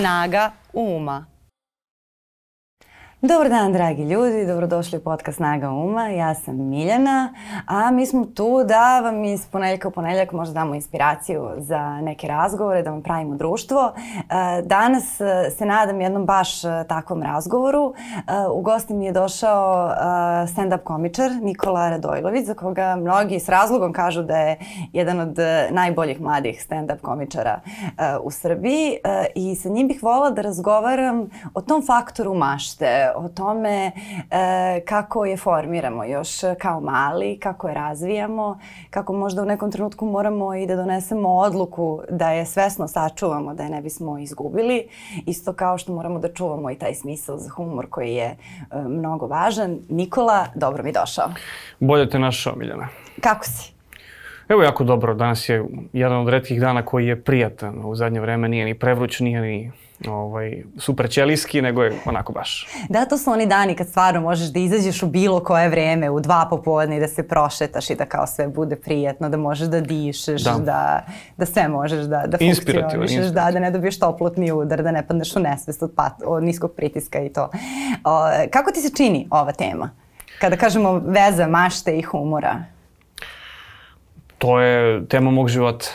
[0.00, 1.29] Snaga uma.
[3.22, 6.08] Dobar dan, dragi ljudi, dobrodošli u podcast Snaga Uma.
[6.08, 7.34] Ja sam Miljana,
[7.66, 12.26] a mi smo tu da vam iz ponedljaka u ponedljak možda damo inspiraciju za neke
[12.26, 13.92] razgovore, da vam pravimo društvo.
[13.96, 17.94] E, danas e, se nadam jednom baš e, takvom razgovoru.
[18.54, 19.90] U gosti mi je došao
[20.46, 24.58] stand-up komičar Nikola Radojlović, za koga mnogi s razlogom kažu da je
[24.92, 25.38] jedan od
[25.70, 27.60] najboljih mladih stand-up komičara
[28.22, 28.96] u Srbiji
[29.34, 33.92] i sa njim bih volila da razgovaram o tom faktoru mašte, o tome
[34.30, 38.58] e, kako je formiramo još kao mali, kako je razvijamo,
[38.90, 43.62] kako možda u nekom trenutku moramo i da donesemo odluku da je svesno sačuvamo, da
[43.62, 44.88] je ne bismo izgubili.
[45.26, 48.36] Isto kao što moramo da čuvamo i taj smisao za humor koji je e,
[48.88, 49.78] mnogo važan.
[49.88, 51.28] Nikola, dobro mi došao.
[51.80, 52.88] Bolje te našao, Miljana.
[53.20, 53.72] Kako si?
[54.48, 57.84] Evo jako dobro, danas je jedan od redkih dana koji je prijatan.
[57.84, 59.72] U zadnje vreme nije ni prevruć, nije ni
[60.08, 62.68] ovaj, super ćelijski, nego je onako baš.
[62.88, 66.20] Da, to su oni dani kad stvarno možeš da izađeš u bilo koje vreme, u
[66.20, 69.80] dva popodne i da se prošetaš i da kao sve bude prijatno, da možeš da
[69.80, 74.82] dišeš, da, da, da sve možeš da, da funkcionišeš, da, da ne dobiješ toplotni udar,
[74.82, 77.50] da ne padneš u nesvest od, pat, od niskog pritiska i to.
[78.04, 79.90] O, kako ti se čini ova tema?
[80.40, 82.64] Kada kažemo veza mašte i humora?
[84.38, 85.86] To je tema mog života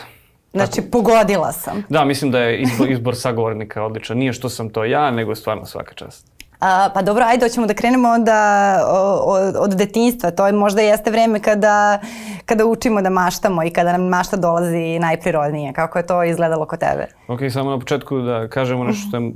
[0.56, 0.90] Znači, Tako.
[0.90, 1.84] pogodila sam.
[1.88, 4.18] Da, mislim da je izbor, izbor sagovornika odličan.
[4.18, 6.26] Nije što sam to ja, nego stvarno svaka čast.
[6.60, 8.80] A, pa dobro, ajde, hoćemo da krenemo onda
[9.24, 10.30] od, od detinjstva.
[10.30, 12.00] To je možda jeste vreme kada,
[12.46, 15.72] kada učimo da maštamo i kada nam mašta dolazi najprirodnije.
[15.72, 17.06] Kako je to izgledalo kod tebe?
[17.28, 19.32] Ok, samo na početku da kažemo nešto što je,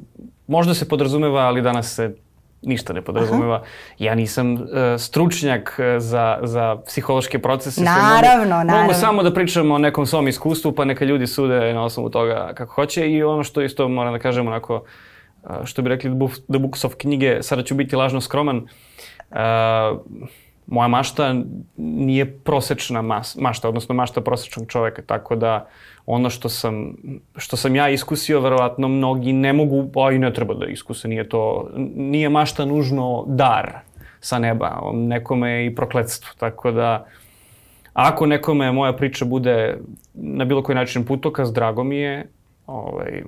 [0.46, 2.14] možda se podrazumeva, ali danas se
[2.62, 3.54] ništa ne podrazumeva.
[3.54, 3.64] Aha.
[3.98, 4.60] Ja nisam uh,
[4.98, 7.82] stručnjak e, za, za psihološke procese.
[7.82, 8.82] Naravno, mogu, naravno.
[8.82, 12.52] Mogu samo da pričam o nekom svom iskustvu, pa neka ljudi sude na osnovu toga
[12.54, 14.84] kako hoće i ono što isto moram da kažem onako,
[15.42, 16.10] uh, što bi rekli
[16.50, 19.36] The Books of knjige, sada ću biti lažno skroman, uh,
[20.66, 21.34] moja mašta
[21.76, 25.68] nije prosečna mas, mašta, odnosno mašta prosečnog čoveka, tako da
[26.12, 26.94] ono što sam,
[27.36, 31.28] što sam ja iskusio, verovatno mnogi ne mogu, pa i ne treba da iskuse, nije
[31.28, 33.72] to, nije mašta nužno dar
[34.20, 37.06] sa neba, nekome je i prokledstvo, tako da
[37.92, 39.78] ako nekome moja priča bude
[40.14, 42.30] na bilo koji način putokaz, drago mi je,
[42.66, 43.22] ovaj,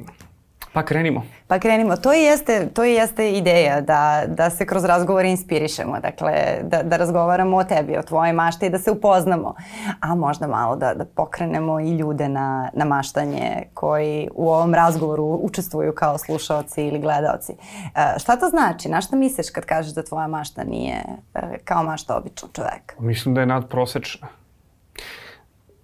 [0.72, 1.22] Pa krenimo.
[1.46, 1.96] Pa krenimo.
[1.96, 6.82] To i jeste, to i jeste ideja da, da se kroz razgovor inspirišemo, dakle da,
[6.82, 9.54] da razgovaramo o tebi, o tvojoj mašti i da se upoznamo,
[10.00, 15.24] a možda malo da, da pokrenemo i ljude na, na maštanje koji u ovom razgovoru
[15.24, 17.52] učestvuju kao slušaoci ili gledaoci.
[17.52, 18.88] E, šta to znači?
[18.88, 21.02] Na šta misliš kad kažeš da tvoja mašta nije
[21.34, 22.94] e, kao mašta običnog čoveka?
[22.98, 24.28] Mislim da je nadprosečna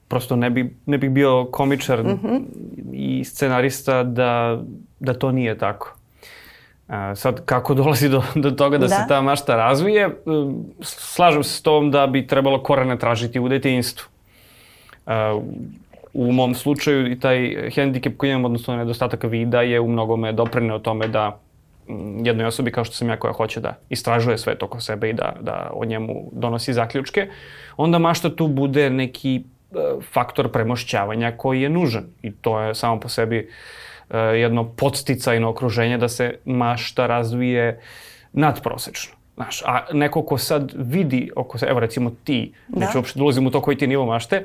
[0.09, 2.43] prosto ne, bi, ne bih bio komičar mm -hmm.
[2.93, 4.63] i scenarista da,
[5.01, 5.97] da to nije tako.
[6.89, 10.11] A, sad, kako dolazi do, do toga da, da se ta mašta razvije, e,
[10.81, 14.09] slažem se s tom da bi trebalo korene tražiti u detinjstvu.
[15.07, 15.41] A,
[16.13, 20.79] u mom slučaju i taj hendikep koji imam, odnosno nedostatak vida, je u mnogome doprineo
[20.79, 21.39] tome da
[22.25, 25.13] jednoj osobi kao što sam ja koja hoće da istražuje sve to oko sebe i
[25.13, 27.29] da, da o njemu donosi zaključke,
[27.77, 29.43] onda mašta tu bude neki
[30.13, 33.51] faktor premošćavanja koji je nužan i to je samo po sebi
[34.11, 37.81] e, jedno podsticajno okruženje da se mašta razvije
[38.33, 39.15] nadprosečno.
[39.35, 42.81] Znaš, a neko ko sad vidi oko evo recimo ti, da.
[42.81, 44.45] neću uopšte da ulazim u to koji ti nivo mašte,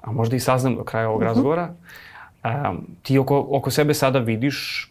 [0.00, 1.30] a možda i saznam do kraja ovog uh mhm.
[1.30, 1.34] -huh.
[1.34, 1.74] razgovora,
[2.44, 4.87] um, ti oko, oko sebe sada vidiš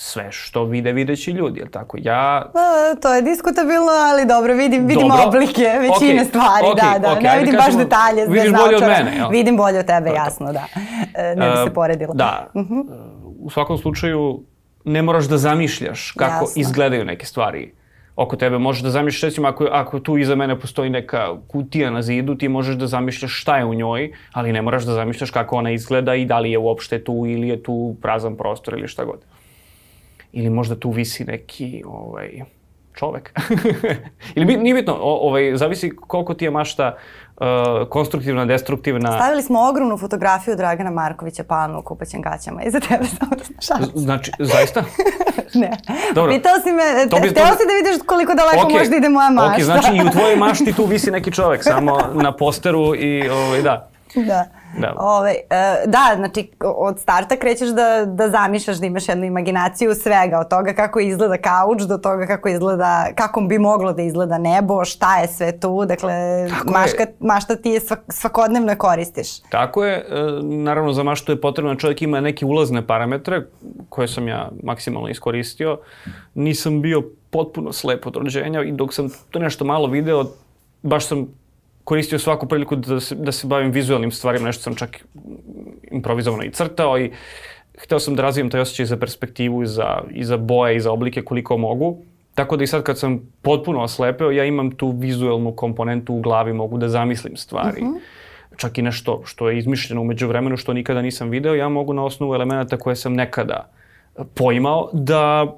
[0.00, 1.96] sve što vide videći ljudi, jel tako?
[2.00, 2.50] Ja...
[2.54, 5.24] A, to je diskutabilno, ali dobro, vidim, vidim dobro.
[5.26, 6.28] oblike većine okay.
[6.28, 6.92] stvari, okay.
[6.92, 7.08] da, da.
[7.08, 7.22] Okay.
[7.22, 8.26] ne vidim baš kažemo, detalje.
[8.26, 9.28] Vidiš bolje od mene, jel?
[9.30, 10.64] Vidim bolje od tebe, jasno, da.
[11.14, 12.14] E, ne bi se poredila.
[12.14, 12.50] Da.
[12.54, 12.74] Uh mhm.
[12.74, 12.84] -huh.
[13.40, 14.42] U svakom slučaju,
[14.84, 16.60] ne moraš da zamišljaš kako jasno.
[16.60, 17.74] izgledaju neke stvari
[18.16, 18.58] oko tebe.
[18.58, 22.48] Možeš da zamišljaš, recimo, ako, ako tu iza mene postoji neka kutija na zidu, ti
[22.48, 26.14] možeš da zamišljaš šta je u njoj, ali ne moraš da zamišljaš kako ona izgleda
[26.14, 29.37] i da li je uopšte tu ili je tu prazan prostor ili šta god
[30.32, 32.42] ili možda tu visi neki ovaj,
[32.94, 33.32] čovek.
[34.36, 36.96] ili nije bitno, o, ovaj, zavisi koliko ti je mašta
[37.36, 37.46] uh,
[37.88, 39.12] konstruktivna, destruktivna.
[39.12, 43.04] Stavili smo ogromnu fotografiju Dragana Markovića Palma u kupaćem gaćama iza tebe,
[43.60, 44.00] samo da.
[44.00, 44.84] Znači, zaista?
[45.62, 45.70] ne.
[46.14, 46.32] Dobro.
[46.32, 48.78] Pitao si me, to bi, hteo si da vidiš koliko daleko okay.
[48.78, 49.54] može da ide moja mašta.
[49.54, 53.62] Ok, znači i u tvojoj mašti tu visi neki čovek, samo na posteru i ovaj,
[53.62, 53.90] da.
[54.14, 54.44] Da.
[54.76, 54.94] Da.
[54.98, 60.38] Ove, e, da, znači od starta krećeš da, da zamišljaš da imaš jednu imaginaciju svega,
[60.38, 64.84] od toga kako izgleda kauč do toga kako izgleda, kako bi moglo da izgleda nebo,
[64.84, 66.12] šta je sve tu, dakle
[66.64, 67.14] maška, je.
[67.20, 69.40] mašta ti je svak, svakodnevno koristiš.
[69.40, 70.04] Tako je, e,
[70.42, 73.42] naravno za maštu je potrebno čovjek ima neke ulazne parametre
[73.88, 75.78] koje sam ja maksimalno iskoristio.
[76.34, 80.24] Nisam bio potpuno slep od rođenja i dok sam to nešto malo video,
[80.82, 81.26] baš sam
[81.88, 85.04] koristio svaku priliku da se, da se bavim vizualnim stvarima, nešto sam čak
[85.90, 87.10] improvizovano i crtao i
[87.78, 90.92] hteo sam da razvijem taj osjećaj za perspektivu i za, i za boje i za
[90.92, 91.96] oblike koliko mogu.
[92.34, 96.52] Tako da i sad kad sam potpuno oslepeo, ja imam tu vizualnu komponentu u glavi,
[96.52, 97.80] mogu da zamislim stvari.
[97.82, 97.96] Uh mhm.
[97.96, 98.56] -huh.
[98.56, 102.04] Čak i nešto što je izmišljeno umeđu vremenu, što nikada nisam video, ja mogu na
[102.04, 103.70] osnovu elemenata koje sam nekada
[104.34, 105.56] poimao da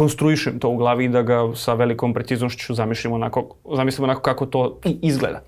[0.00, 3.42] konstruišem to u glavi i da ga sa velikom preciznošću zamišljam onako,
[3.76, 5.42] zamislim onako kako to i izgleda.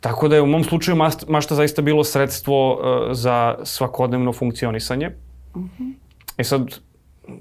[0.00, 0.96] Tako da je u mom slučaju
[1.28, 5.10] mašta zaista bilo sredstvo uh, za svakodnevno funkcionisanje.
[5.56, 5.64] Mhm.
[5.64, 5.92] -huh.
[6.36, 6.68] E sad,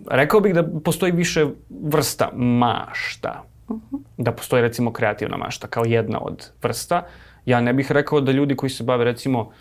[0.07, 3.43] rekao bih da postoji više vrsta mašta.
[3.69, 3.95] Mhm.
[3.95, 3.99] -huh.
[4.17, 7.03] Da postoji recimo kreativna mašta kao jedna od vrsta.
[7.45, 9.51] Ja ne bih rekao da ljudi koji se bave recimo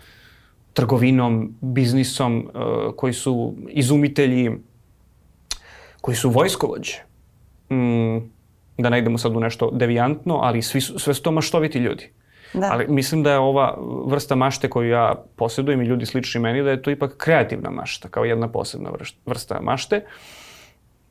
[0.73, 4.51] trgovinom, biznisom, uh, koji su izumitelji,
[6.01, 6.97] koji su vojskovođe,
[7.69, 8.17] mm,
[8.77, 12.11] da ne idemo sad u nešto devijantno, ali svi su, sve su to maštoviti ljudi.
[12.53, 12.69] Da.
[12.71, 16.69] Ali mislim da je ova vrsta mašte koju ja posjedujem i ljudi slični meni, da
[16.69, 18.89] je to ipak kreativna mašta, kao jedna posebna
[19.25, 20.05] vrsta mašte.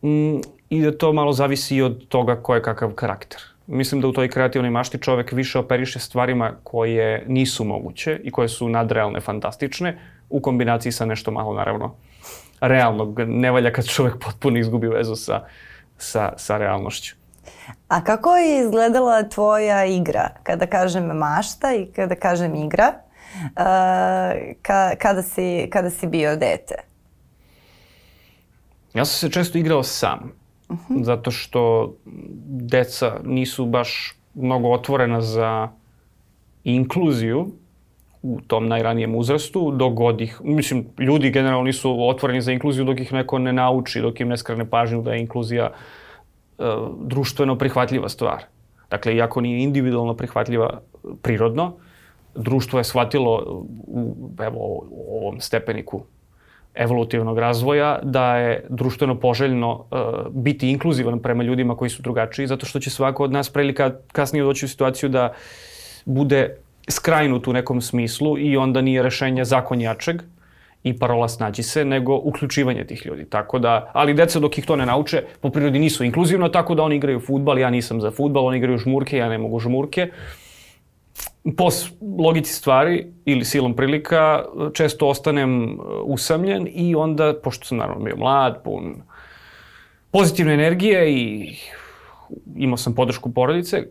[0.02, 0.36] Mm,
[0.70, 3.40] I da to malo zavisi i od toga ko je kakav karakter.
[3.66, 8.48] Mislim da u toj kreativnoj mašti čovek više operiše stvarima koje nisu moguće i koje
[8.48, 9.98] su nadrealne, fantastične,
[10.30, 11.94] u kombinaciji sa nešto malo, naravno,
[12.60, 13.20] realnog.
[13.20, 15.44] Ne valja kad čovek potpuno izgubi vezu sa,
[15.98, 17.14] sa, sa realnošću.
[17.88, 20.28] A kako je izgledala tvoja igra?
[20.42, 22.92] Kada kažem mašta i kada kažem igra,
[23.34, 23.54] uh,
[24.62, 26.74] ka, kada, si, kada si bio dete?
[28.94, 30.32] Ja sam se često igrao sam.
[30.68, 30.94] Uh mhm.
[30.94, 31.04] -huh.
[31.04, 31.94] Zato što
[32.48, 35.68] deca nisu baš mnogo otvorena za
[36.64, 37.50] inkluziju
[38.28, 43.00] u tom najranijem uzrastu, dok god ih, mislim, ljudi generalno nisu otvoreni za inkluziju dok
[43.00, 46.66] ih neko ne nauči, dok im ne skrene pažnju da je inkluzija uh,
[47.00, 48.44] društveno prihvatljiva stvar.
[48.90, 50.80] Dakle, iako nije individualno prihvatljiva
[51.22, 51.72] prirodno,
[52.34, 56.02] društvo je shvatilo u, evo, ovom stepeniku
[56.74, 59.98] evolutivnog razvoja da je društveno poželjno uh,
[60.30, 64.42] biti inkluzivan prema ljudima koji su drugačiji, zato što će svako od nas prilika kasnije
[64.42, 65.32] doći u situaciju da
[66.04, 66.56] bude
[66.88, 70.22] skrajnut u nekom smislu i onda nije rešenje zakon jačeg
[70.82, 73.24] i parola snađi se, nego uključivanje tih ljudi.
[73.24, 76.82] Tako da, ali deca dok ih to ne nauče, po prirodi nisu inkluzivno, tako da
[76.82, 80.10] oni igraju futbal, ja nisam za futbal, oni igraju žmurke, ja ne mogu žmurke.
[81.56, 81.68] Po
[82.18, 84.44] logici stvari ili silom prilika
[84.74, 89.02] često ostanem uh, usamljen i onda, pošto sam naravno bio mlad, pun
[90.10, 91.54] pozitivne energije i
[92.56, 93.86] imao sam podršku porodice,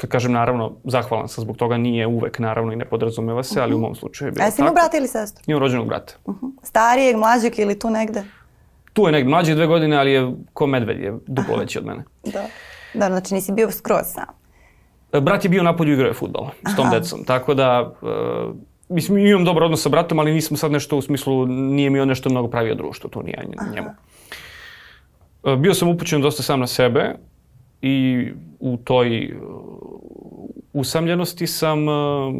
[0.00, 3.74] kad kažem naravno, zahvalan sam zbog toga, nije uvek naravno i ne podrazumeva se, ali
[3.74, 3.86] u mhm.
[3.86, 4.44] mom slučaju je bilo tako.
[4.44, 5.44] A jesi imao brata ili sestru?
[5.46, 6.14] Imam rođenog brata.
[6.24, 6.50] Uh -huh.
[6.62, 8.24] Starijeg, mlađeg ili tu negde?
[8.92, 12.04] Tu je negde, mlađi dve godine, ali je ko medved, je duplo veći od mene.
[12.34, 12.46] Da.
[12.94, 14.24] Da, znači nisi bio skroz sam.
[15.12, 16.98] E, brat je bio na polju igrao je futbol s tom Aha.
[16.98, 18.56] decom, tako da uh,
[18.88, 22.08] mislim imam dobar odnos sa bratom, ali nismo sad nešto u smislu, nije mi on
[22.08, 23.90] nešto mnogo pravio društvo, tu nije njemu.
[25.42, 27.14] Uh, bio sam upućen dosta sam na sebe
[27.82, 28.26] i
[28.60, 29.36] u toj
[30.72, 32.34] usamljenosti sam uh,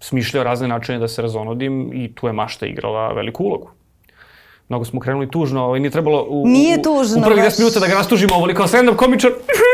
[0.00, 3.70] smišljao razne načine da se razonodim i tu je mašta igrala veliku ulogu.
[4.68, 7.80] Mnogo smo krenuli tužno, ovaj, nije trebalo u, nije tužno, u, u prvih 10 minuta
[7.80, 9.30] da ga rastužimo ovoliko stand-up komičar.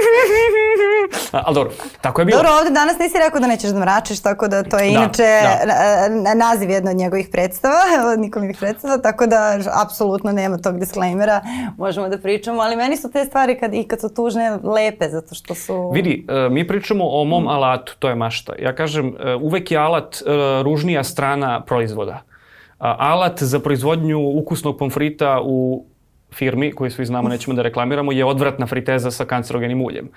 [1.45, 2.39] Ali dobro, tako je bilo.
[2.39, 5.27] Dobro, ovde danas nisi rekao da nećeš da mračiš, tako da to je da, inače
[6.25, 6.35] da.
[6.35, 7.81] naziv jedna od njegovih predstava,
[8.13, 11.41] od Nikolovih predstava, tako da apsolutno nema tog disklejmera,
[11.79, 15.35] možemo da pričamo, ali meni su te stvari kad, i kad su tužne lepe, zato
[15.35, 15.91] što su...
[15.91, 18.53] Vidi, uh, mi pričamo o mom alatu, to je mašta.
[18.59, 22.23] Ja kažem, uh, uvek je alat uh, ružnija strana proizvoda.
[22.79, 25.85] Alat za proizvodnju ukusnog pomfrita u
[26.35, 30.09] firmi, koju svi znamo, nećemo da reklamiramo, je odvratna friteza sa kancerogenim uljem.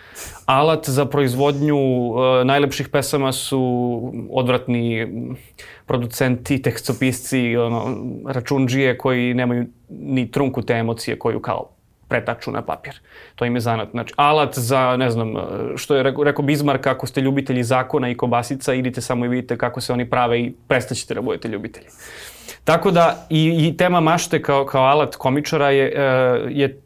[0.46, 5.08] Alat za proizvodnju uh, najlepših pesama su odvratni
[5.86, 7.98] producenti, tekstopisci, ono,
[8.28, 11.70] računđije koji nemaju ni trunku te emocije koju kao
[12.08, 12.94] pretaču na papir.
[13.36, 13.92] To im je zanat.
[13.92, 15.34] Znači, alat za, ne znam,
[15.76, 19.58] što je rekao, rekao Bismarck, ako ste ljubitelji zakona i kobasica, idite samo i vidite
[19.58, 21.88] kako se oni prave i prestaćete da budete ljubitelji.
[22.68, 26.02] Tako da i, i tema mašte kao, kao alat komičara je, e,
[26.50, 26.82] je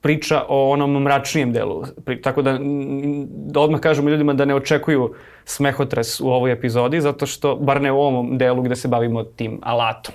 [0.00, 1.82] priča o onom mračnijem delu.
[2.22, 2.58] Tako da,
[3.28, 5.14] da odmah kažemo ljudima da ne očekuju
[5.44, 9.60] smehotres u ovoj epizodi, zato što, bar ne u ovom delu gde se bavimo tim
[9.62, 10.14] alatom.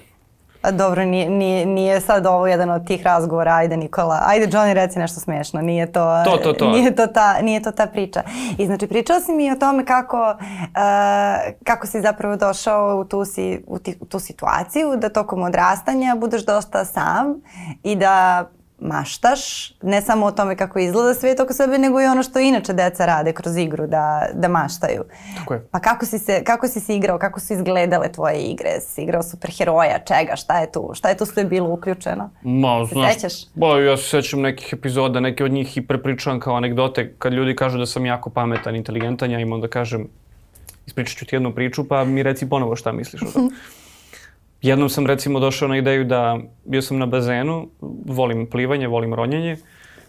[0.69, 4.99] Dobro, nije, nije, nije sad ovo jedan od tih razgovora, ajde Nikola, ajde Johnny reci
[4.99, 6.71] nešto smiješno, nije to, to, to, to.
[6.71, 8.21] Nije, to ta, nije to ta priča.
[8.57, 13.25] I znači pričao si mi o tome kako, uh, kako si zapravo došao u tu,
[13.25, 17.41] si, u, ti, u tu situaciju da tokom odrastanja budeš dosta sam
[17.83, 18.45] i da
[18.81, 22.73] maštaš, ne samo o tome kako izgleda svijet oko sebe, nego i ono što inače
[22.73, 25.03] deca rade kroz igru, da, da maštaju.
[25.37, 25.67] Tako je.
[25.71, 28.69] Pa kako si, se, kako si se igrao, kako su izgledale tvoje igre?
[28.81, 30.91] Si igrao superheroja, čega, šta je tu?
[30.93, 32.29] Šta je tu sve bilo uključeno?
[32.43, 33.33] Ma, se znaš, sećaš?
[33.53, 37.55] Ba, ja se sećam nekih epizoda, neke od njih i prepričavam kao anegdote, kad ljudi
[37.55, 40.07] kažu da sam jako pametan, inteligentan, ja im onda kažem,
[40.87, 43.49] ispričat ću ti jednu priču, pa mi reci ponovo šta misliš o tome.
[44.61, 47.67] Jednom sam recimo došao na ideju da, bio sam na bazenu,
[48.05, 49.57] volim plivanje, volim ronjenje,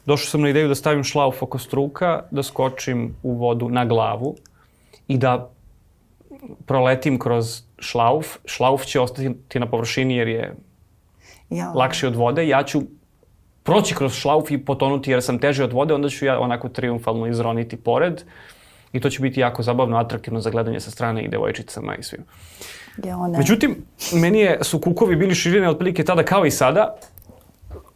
[0.06, 4.36] došao sam na ideju da stavim šlauf oko struka, da skočim u vodu na glavu
[5.08, 5.50] i da
[6.66, 8.36] proletim kroz šlauf.
[8.44, 10.54] Šlauf će ostati na površini jer je
[11.50, 11.72] Ja.
[11.76, 12.48] lakši od vode.
[12.48, 12.82] Ja ću
[13.62, 17.26] proći kroz šlauf i potonuti jer sam teži od vode, onda ću ja onako triumfalno
[17.26, 18.22] izroniti pored.
[18.92, 22.24] I to će biti jako zabavno, atraktivno za gledanje sa strane i devojčicama i svim.
[23.04, 23.16] Ja.
[23.38, 23.76] Međutim,
[24.12, 26.96] meni je, su kukovi bili širine otprilike tada kao i sada,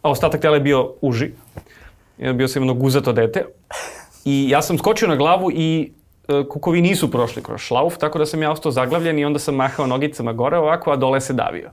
[0.01, 1.31] a ostatak tela je bio uži.
[2.17, 3.45] Ja bio sam jedno guzato dete.
[4.25, 5.91] I ja sam skočio na glavu i
[6.27, 9.55] e, kukovi nisu prošli kroz šlauf, tako da sam ja ostao zaglavljen i onda sam
[9.55, 11.69] mahao nogicama gore ovako, a dole se davio.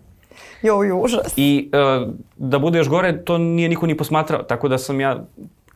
[0.62, 1.33] Joj, užas.
[1.37, 5.25] I e, da bude još gore, to nije niko ni posmatrao, tako da sam ja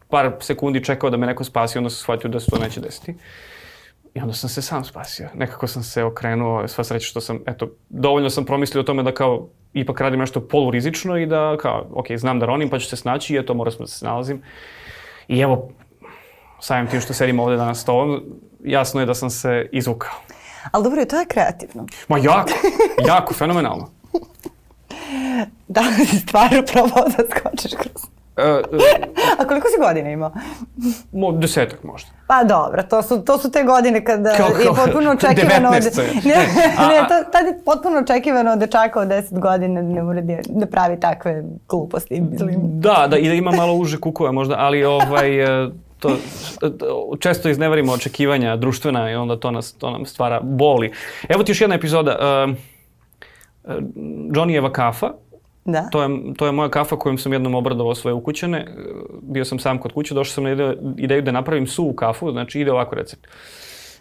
[0.08, 3.14] par sekundi čekao da me neko spasi, onda sam shvatio da se to neće desiti.
[4.18, 5.28] I onda sam se sam spasio.
[5.34, 9.14] Nekako sam se okrenuo, sva sreća što sam, eto, dovoljno sam promislio o tome da
[9.14, 12.96] kao ipak radim nešto polurizično i da kao, ok, znam da ronim pa ću se
[12.96, 14.42] snaći i eto, moram sam da se snalazim.
[15.28, 15.70] I evo,
[16.60, 17.86] samim tim što sedim ovde danas s
[18.64, 20.14] jasno je da sam se izvukao.
[20.72, 21.86] Ali dobro, to je kreativno.
[22.08, 22.52] Ma jako,
[23.06, 23.90] jako, fenomenalno.
[25.68, 25.82] Da
[26.26, 28.17] stvarno probao da skočiš kroz...
[28.38, 28.62] E, e,
[29.38, 30.32] A koliko si godina imao?
[31.12, 32.10] mo, desetak možda.
[32.26, 35.74] Pa dobro, to su, to su te godine kada Kao- je kao potpuno očekivano od...
[35.74, 36.34] 19 je.
[36.34, 36.46] Ne,
[36.78, 40.20] A- ne, to, tad je potpuno očekivano od dečaka od 10 godina da ne mora
[40.20, 42.20] da, da pravi takve gluposti.
[42.20, 42.56] Mislim.
[42.62, 46.16] Da, da, i da ima malo uže kukove možda, ali ovaj, e, to,
[46.78, 50.92] to, često iznevarimo očekivanja društvena i onda to, nas, to nam stvara boli.
[51.28, 52.44] Evo ti još jedna epizoda.
[52.48, 52.54] Uh,
[54.30, 55.10] Johnnyjeva kafa,
[55.64, 55.88] Da?
[55.92, 58.66] to je, to je moja kafa kojom sam jednom obradovao svoje ukućane.
[59.22, 62.60] Bio sam sam kod kuće, došao sam na ide, ideju da napravim suvu kafu, znači
[62.60, 63.26] ide ovako recept.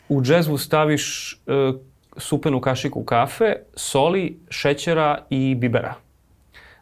[0.10, 1.74] U džezvu staviš e,
[2.18, 5.94] supenu kašiku kafe, soli, šećera i bibera.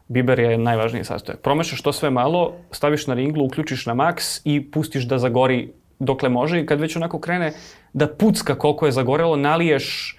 [0.07, 1.39] Biber je najvažniji sastojak.
[1.41, 6.29] Promešaš to sve malo, staviš na ringlu, uključiš na maks i pustiš da zagori dokle
[6.29, 7.53] može i kad već onako krene
[7.93, 10.17] da pucka koliko je zagorelo, naliješ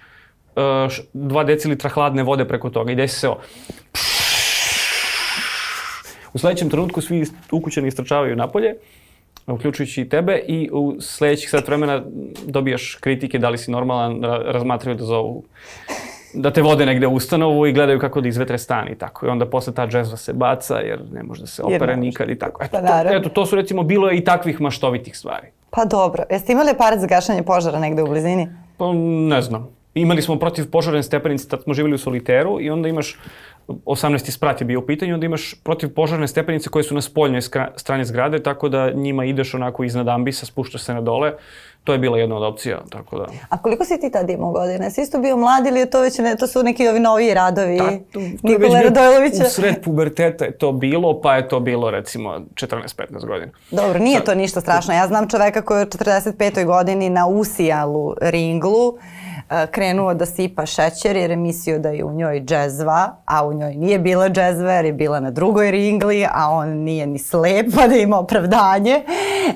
[0.55, 0.61] uh,
[1.13, 3.41] 2 decilitra hladne vode preko toga i desi se ovo.
[6.37, 8.75] U sledećem trenutku svi ukućani istrčavaju napolje,
[9.47, 12.03] uključujući i tebe i u sledećih sat vremena
[12.45, 15.43] dobijaš kritike da li si normalan, ra- razmatraju da zovu
[16.33, 19.25] da te vode negde u ustanovu i gledaju kako da izvetre stan i tako.
[19.25, 22.39] I onda posle ta džezva se baca jer ne može da se opere nikad i
[22.39, 22.63] tako.
[22.63, 25.47] Eto, Pa to, eto, to su recimo bilo i takvih maštovitih stvari.
[25.69, 26.23] Pa dobro.
[26.29, 28.47] Jeste imali aparat za gašanje požara negde u blizini?
[28.77, 28.93] Pa
[29.27, 29.67] ne znam.
[29.93, 33.17] Imali smo protiv požarne stepenice, tad smo živjeli u soliteru i onda imaš
[33.67, 34.31] 18.
[34.31, 37.41] sprat je bio u pitanju, onda imaš protiv požarne stepenice koje su na spoljnoj
[37.75, 41.33] strani zgrade, tako da njima ideš onako iznad ambisa, spuštaš se na dole.
[41.83, 43.25] To je bila jedna od opcija, tako da...
[43.49, 44.85] A koliko si ti tad imao godina?
[44.85, 47.77] Jesi isto bio mlad ili je to već ne, to su neki ovi noviji radovi
[47.77, 49.43] Ta, to, to je već Nikola Radojlovića?
[49.43, 53.51] U sred puberteta je to bilo, pa je to bilo recimo 14-15 godina.
[53.71, 54.93] Dobro, nije to ništa strašno.
[54.93, 56.65] Ja znam čoveka koji je u 45.
[56.65, 58.97] godini na usijalu ringlu
[59.67, 63.75] krenuo da sipa šećer jer je mislio da je u njoj džezva, a u njoj
[63.75, 67.87] nije bila džezva jer je bila na drugoj ringli, a on nije ni slep pa
[67.87, 69.03] da ima opravdanje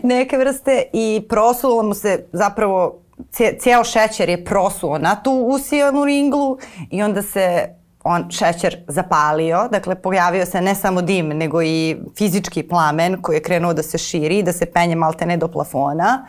[0.04, 2.98] neke vrste i prosulo mu se zapravo
[3.32, 6.58] cije- cijel šećer je prosuo na tu usijanu ringlu
[6.92, 7.68] i onda se
[8.04, 13.42] on šećer zapalio, dakle pojavio se ne samo dim, nego i fizički plamen koji je
[13.42, 16.26] krenuo da se širi, da se penje maltene do plafona.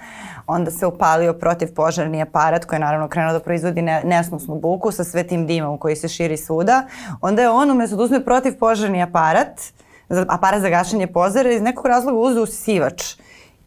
[0.47, 5.05] Onda se upalio protivpožarni aparat koji je naravno krenuo da proizvodi ne, nesnosnu buku sa
[5.05, 6.87] sve tim dimom koji se širi svuda.
[7.21, 9.61] Onda je on umjesto da uzme protivpožarni aparat,
[10.29, 13.02] aparat za gašenje požara, iz nekog razloga uzeo usisivač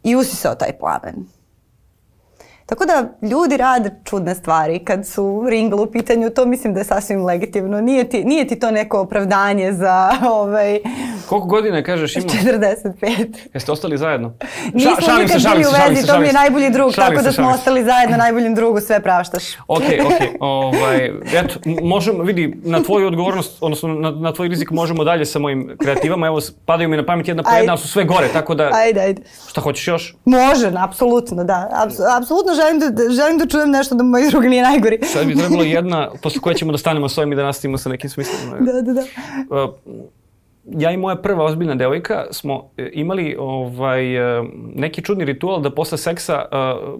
[0.03, 1.34] i usisao taj plamen.
[2.65, 6.83] Tako da ljudi rade čudne stvari kad su ringl u pitanju, to mislim da je
[6.83, 7.81] sasvim legitimno.
[7.81, 10.79] Nije ti, nije ti to neko opravdanje za, ovaj,
[11.29, 12.25] Koliko godina kažeš ima?
[12.25, 13.27] 45.
[13.53, 14.33] Jeste ostali zajedno?
[14.73, 16.69] Nismo šalim nikad se, šalim bili u se, šalim vezi, se, to mi je najbolji
[16.69, 19.43] drug, Šalim tako se, da smo ostali zajedno, najboljem drugu sve praštaš.
[19.67, 20.21] Ok, ok.
[20.39, 25.39] Ovaj, eto, možemo, vidi, na tvoju odgovornost, odnosno na, na tvoj rizik možemo dalje sa
[25.39, 26.27] mojim kreativama.
[26.27, 28.99] Evo, padaju mi na pamet jedna po jedna, ali su sve gore, tako da, Ajde,
[28.99, 29.21] ajde.
[29.47, 30.15] šta hoćeš još?
[30.25, 31.87] Može, apsolutno, da.
[32.17, 34.99] Apsolutno želim da, da- želim da čujem nešto da moj drug nije najgori.
[35.03, 37.89] Sad bi trebalo jedna, posle koje ćemo da stanemo s ovim i da nastavimo sa
[37.89, 38.65] nekim smislom.
[38.65, 39.01] Da, da, da.
[39.63, 39.69] Uh,
[40.65, 44.43] ja i moja prva ozbiljna devojka smo e, imali ovaj, e,
[44.75, 46.45] neki čudni ritual da posle seksa...
[46.51, 46.99] Uh,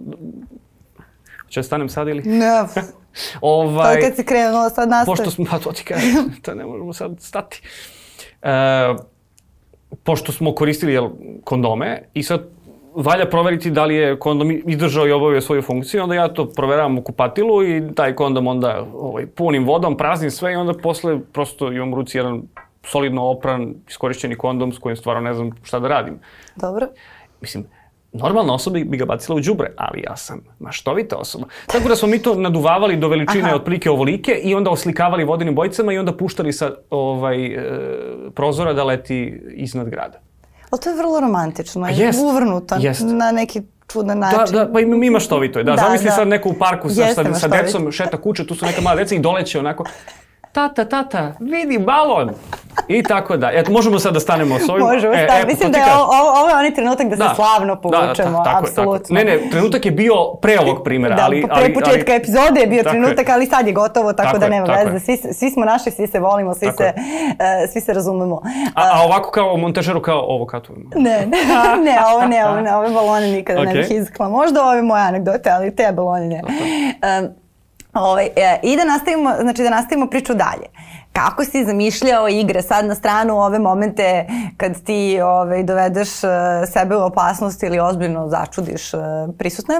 [1.42, 2.22] Hoće da stanem sad ili?
[2.22, 2.64] Ne,
[3.40, 5.16] Ovaj, sad kad si krenuo, sad nastavi.
[5.16, 7.62] pošto smo, pa to ti kažem, to ne možemo sad stati.
[8.42, 8.94] E,
[10.02, 11.08] pošto smo koristili jel,
[11.44, 12.40] kondome i sad
[12.94, 16.98] valja proveriti da li je kondom izdržao i obavio svoju funkciju, onda ja to proveravam
[16.98, 21.72] u kupatilu i taj kondom onda ovaj, punim vodom, praznim sve i onda posle prosto
[21.72, 22.42] imam u ruci jedan
[22.86, 26.18] solidno opran, iskorišćeni kondom s kojim stvarno ne znam šta da radim.
[26.56, 26.88] Dobro.
[27.40, 27.66] Mislim,
[28.12, 31.46] normalna osoba bi ga bacila u đubre, ali ja sam maštovita osoba.
[31.66, 33.56] Tako da smo mi to naduvavali do veličine Aha.
[33.56, 37.60] otprilike ovolike i onda oslikavali vodenim bojicama i onda puštali sa ovaj, e,
[38.34, 40.18] prozora da leti iznad grada.
[40.70, 43.02] Ali to je vrlo romantično, jest, uvrnuto jest.
[43.04, 43.62] na neki
[43.92, 44.56] čudan Da, način.
[44.56, 45.64] da, pa ima, ima maštovito je.
[45.64, 46.12] Da, Da, zamisli da.
[46.12, 49.14] sad neko u parku sa, sa, sa decom, šeta kuće, tu su neka mala deca
[49.14, 49.84] i doleće onako,
[50.56, 52.30] tata, tata, vidi balon.
[52.88, 53.50] I tako da.
[53.52, 54.86] Eto, možemo sad da stanemo s ovim.
[54.86, 57.80] Možemo E, e, Mislim da je ovo, ovo je onaj trenutak da, se slavno Da,
[57.80, 59.14] povučemo, da, ta- tako je, tako apsolutno.
[59.14, 61.42] Ne, ne, trenutak je bio pre ovog primjera, Da, ali...
[61.42, 63.02] pre ali, početka ali, epizode je bio Tako je.
[63.02, 65.00] trenutak, ali sad je gotovo, tako, Tako da nema tako veze.
[65.00, 66.92] Svi, svi smo naši, svi se volimo, svi, Tako se,
[67.64, 68.40] e, svi se razumemo.
[68.74, 70.90] A, a ovako kao montažeru kao ovo katujemo.
[70.96, 71.26] Ne, ne,
[71.84, 73.82] ne, ovo ne, ovo ne, ove balone nikada ne Okej.
[73.82, 74.28] bih izkla.
[74.28, 76.42] Možda ove moje anegdote, ali te balone ne.
[76.42, 77.45] Um,
[77.96, 80.66] ovaj, e, I da nastavimo, znači da nastavimo priču dalje.
[81.12, 84.26] Kako si zamišljao igre sad na stranu ove momente
[84.56, 86.28] kad ti ovaj, dovedeš e,
[86.72, 88.98] sebe u opasnost ili ozbiljno začudiš e,
[89.38, 89.74] prisutne?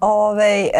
[0.00, 0.70] Ovaj,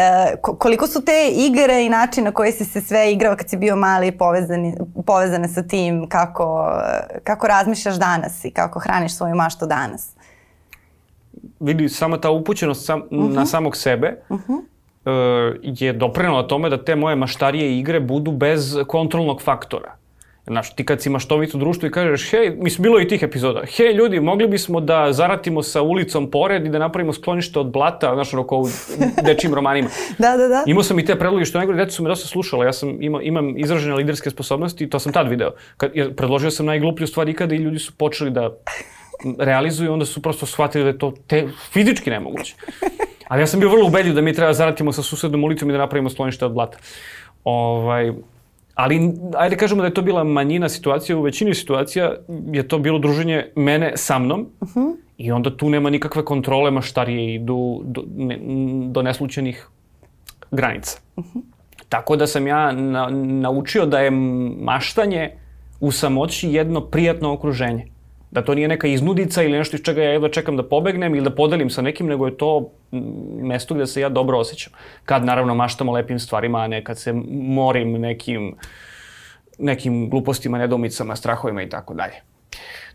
[0.40, 3.56] ko- koliko su te igre i način na koji si se sve igrao kad si
[3.56, 4.74] bio mali povezani,
[5.06, 6.72] povezane sa tim kako,
[7.24, 10.10] kako razmišljaš danas i kako hraniš svoju maštu danas?
[11.60, 14.34] Vidi, sama ta upućenost sam, na samog sebe e,
[15.62, 19.98] je doprinala tome da te moje maštarije igre budu bez kontrolnog faktora.
[20.48, 23.22] Znaš, ti kad si maštovit u društvu i kažeš, hej, mislim, bilo je i tih
[23.22, 27.66] epizoda, hej, ljudi, mogli bismo da zaratimo sa ulicom pored i da napravimo sklonište od
[27.66, 28.68] blata, znaš, ono, kao u
[29.24, 29.88] dečim romanima.
[30.18, 30.62] Da, da, da.
[30.66, 33.22] Imao sam i te predloge što najgore, deca su me dosta slušala, ja sam, ima,
[33.22, 35.50] imam izražene liderske sposobnosti i to sam tad video.
[35.76, 38.56] Kad, ja, predložio sam najgluplju stvar ikada i ljudi su počeli da
[39.38, 42.54] realizuju, onda su prosto shvatili da je to te, fizički nemoguće.
[43.28, 45.78] Ali ja sam bio vrlo ubedljiv da mi treba zaratimo sa susednom ulicom i da
[45.78, 46.78] napravimo sklonište od blata.
[47.44, 48.12] Ovaj,
[48.74, 52.14] ali, ajde kažemo da je to bila manjina situacija, u većini situacija
[52.52, 54.46] je to bilo druženje mene sa mnom
[55.18, 58.38] i onda tu nema nikakve kontrole, maštarije idu do, ne,
[58.86, 59.68] do neslučenih
[60.50, 61.00] granica.
[61.88, 64.10] Tako da sam ja na, naučio da je
[64.60, 65.30] maštanje
[65.80, 67.86] u samoći jedno prijatno okruženje.
[68.30, 71.24] Da to nije neka iznudica ili nešto iz čega ja jedva čekam da pobegnem ili
[71.24, 72.70] da podelim sa nekim, nego je to
[73.40, 74.72] mesto gde se ja dobro osjećam.
[75.04, 78.56] Kad naravno maštam o lepim stvarima, a ne kad se morim nekim,
[79.58, 82.20] nekim glupostima, nedomicama, strahovima i tako dalje.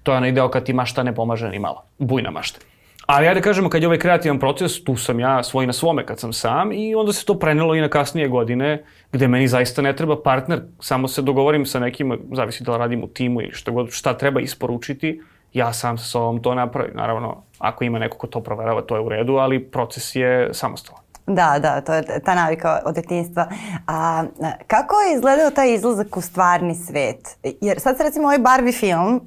[0.04, 1.84] To je onaj deo kad ti mašta ne pomaže ni malo.
[1.98, 2.60] Bujna mašta.
[3.06, 6.06] Ali ajde da kažemo, kad je ovaj kreativan proces, tu sam ja svoj na svome
[6.06, 9.82] kad sam sam i onda se to prenelo i na kasnije godine, gde meni zaista
[9.82, 13.52] ne treba partner, samo se dogovorim sa nekim, zavisi da li radim u timu ili
[13.52, 15.22] šta, god, šta treba isporučiti,
[15.54, 16.96] ja sam sa sobom to napravim.
[16.96, 21.03] Naravno, ako ima neko ko to proverava, to je u redu, ali proces je samostalan.
[21.28, 23.48] Da, da, to je ta navika od detinjstva.
[23.88, 24.24] A
[24.68, 27.18] kako je izgledao taj izlazak u stvarni svet?
[27.62, 29.22] Jer sad se recimo ovaj Barbie film uh,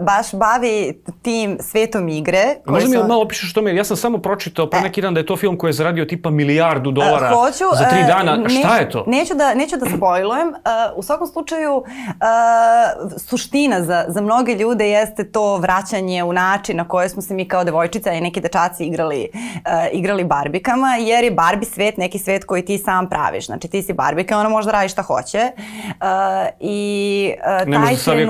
[0.00, 2.44] baš bavi tim svetom igre.
[2.66, 5.20] Možda mi su- malo opišeš što mi, ja sam samo pročitao pre neki dan da
[5.20, 8.36] je to film koji je zaradio tipa milijardu dolara E, hoću, za tri e, dana.
[8.36, 9.04] neću- Šta je to?
[9.06, 10.48] Neću da, neću da spojlujem.
[10.48, 10.54] Uh,
[10.96, 11.84] u svakom slučaju, uh,
[13.18, 17.48] suština za, za mnoge ljude jeste to vraćanje u način na koje smo se mi
[17.48, 19.50] kao devojčica i neki dečaci igrali, uh,
[19.92, 23.46] igrali barbikama, jer je Barbie svet neki svet koji ti sam praviš.
[23.46, 25.50] Znači ti si barbika, ona može da radi šta hoće.
[25.56, 28.26] Uh, I uh, taj da savije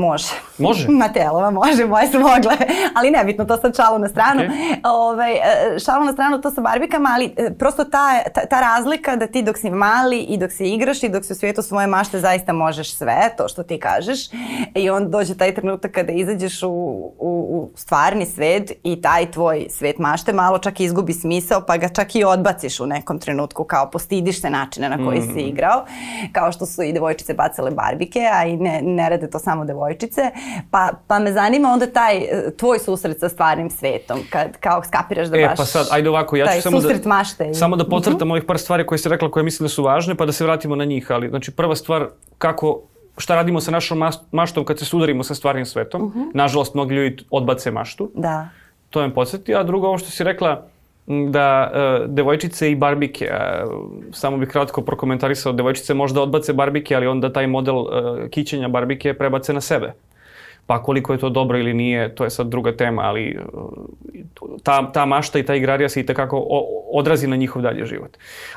[0.00, 0.28] Može.
[0.58, 0.88] Može?
[1.02, 2.56] Matelova, može, moje su mogle.
[2.96, 4.40] ali nebitno, to sad šalu na stranu.
[4.40, 4.80] Okej.
[4.84, 9.16] Ovaj, e, šalu na stranu to sa barbikama, ali e, prosto ta, ta, ta razlika
[9.16, 11.86] da ti dok si mali i dok se igraš i dok si u svijetu svoje
[11.86, 14.18] mašte zaista možeš sve, to što ti kažeš.
[14.74, 19.66] I onda dođe taj trenutak kada izađeš u, u, u stvarni svet i taj tvoj
[19.70, 23.90] svet mašte malo čak izgubi smisao pa ga čak i odbaciš u nekom trenutku kao
[23.90, 25.84] postidiš se načina na koji si igrao.
[26.32, 29.89] Kao što su i devojčice bacale barbike, a i ne, ne rade to samo devojčice
[29.90, 30.30] devojčice,
[30.70, 35.28] pa, pa me zanima onda taj e, tvoj susret sa stvarnim svetom, kad kao skapiraš
[35.28, 35.56] da e, baš...
[35.56, 37.54] pa sad, ajde ovako, ja ću samo da, mašte.
[37.54, 38.28] samo da potvrtam uh mhm.
[38.28, 38.32] -huh.
[38.32, 40.76] ovih par stvari koje si rekla koje mislim da su važne, pa da se vratimo
[40.76, 42.80] na njih, ali znači prva stvar, kako
[43.18, 46.02] šta radimo sa našom maštom kad se sudarimo sa stvarnim svetom.
[46.02, 46.20] Uh mhm.
[46.20, 46.30] -huh.
[46.34, 48.10] Nažalost, mnogi ljudi odbace maštu.
[48.14, 48.48] Da.
[48.90, 49.54] To me podsjeti.
[49.54, 50.66] A drugo, ovo što si rekla,
[51.28, 53.72] da uh, devojčice i barbike, uh,
[54.12, 57.88] samo bih kratko prokomentarisao, devojčice možda odbace barbike, ali onda taj model uh,
[58.30, 59.92] kićenja barbike prebace na sebe.
[60.66, 64.92] Pa koliko je to dobro ili nije, to je sad druga tema, ali uh, ta,
[64.92, 66.46] ta mašta i ta igrarija se i takako
[66.92, 68.16] odrazi na njihov dalje život.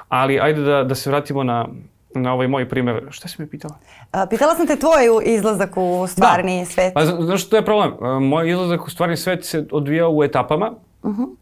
[0.09, 1.67] Ali ajde da, da se vratimo na,
[2.15, 3.07] na ovaj moj primer.
[3.09, 3.75] Šta si me pitala?
[4.11, 6.65] A, pitala sam te tvoj izlazak u stvarni da.
[6.65, 6.93] svet.
[6.93, 8.23] Pa, znaš što je problem?
[8.23, 10.71] Moj izlazak u stvarni svet se odvijao u etapama.
[11.03, 11.21] Uh mhm.
[11.21, 11.35] -huh.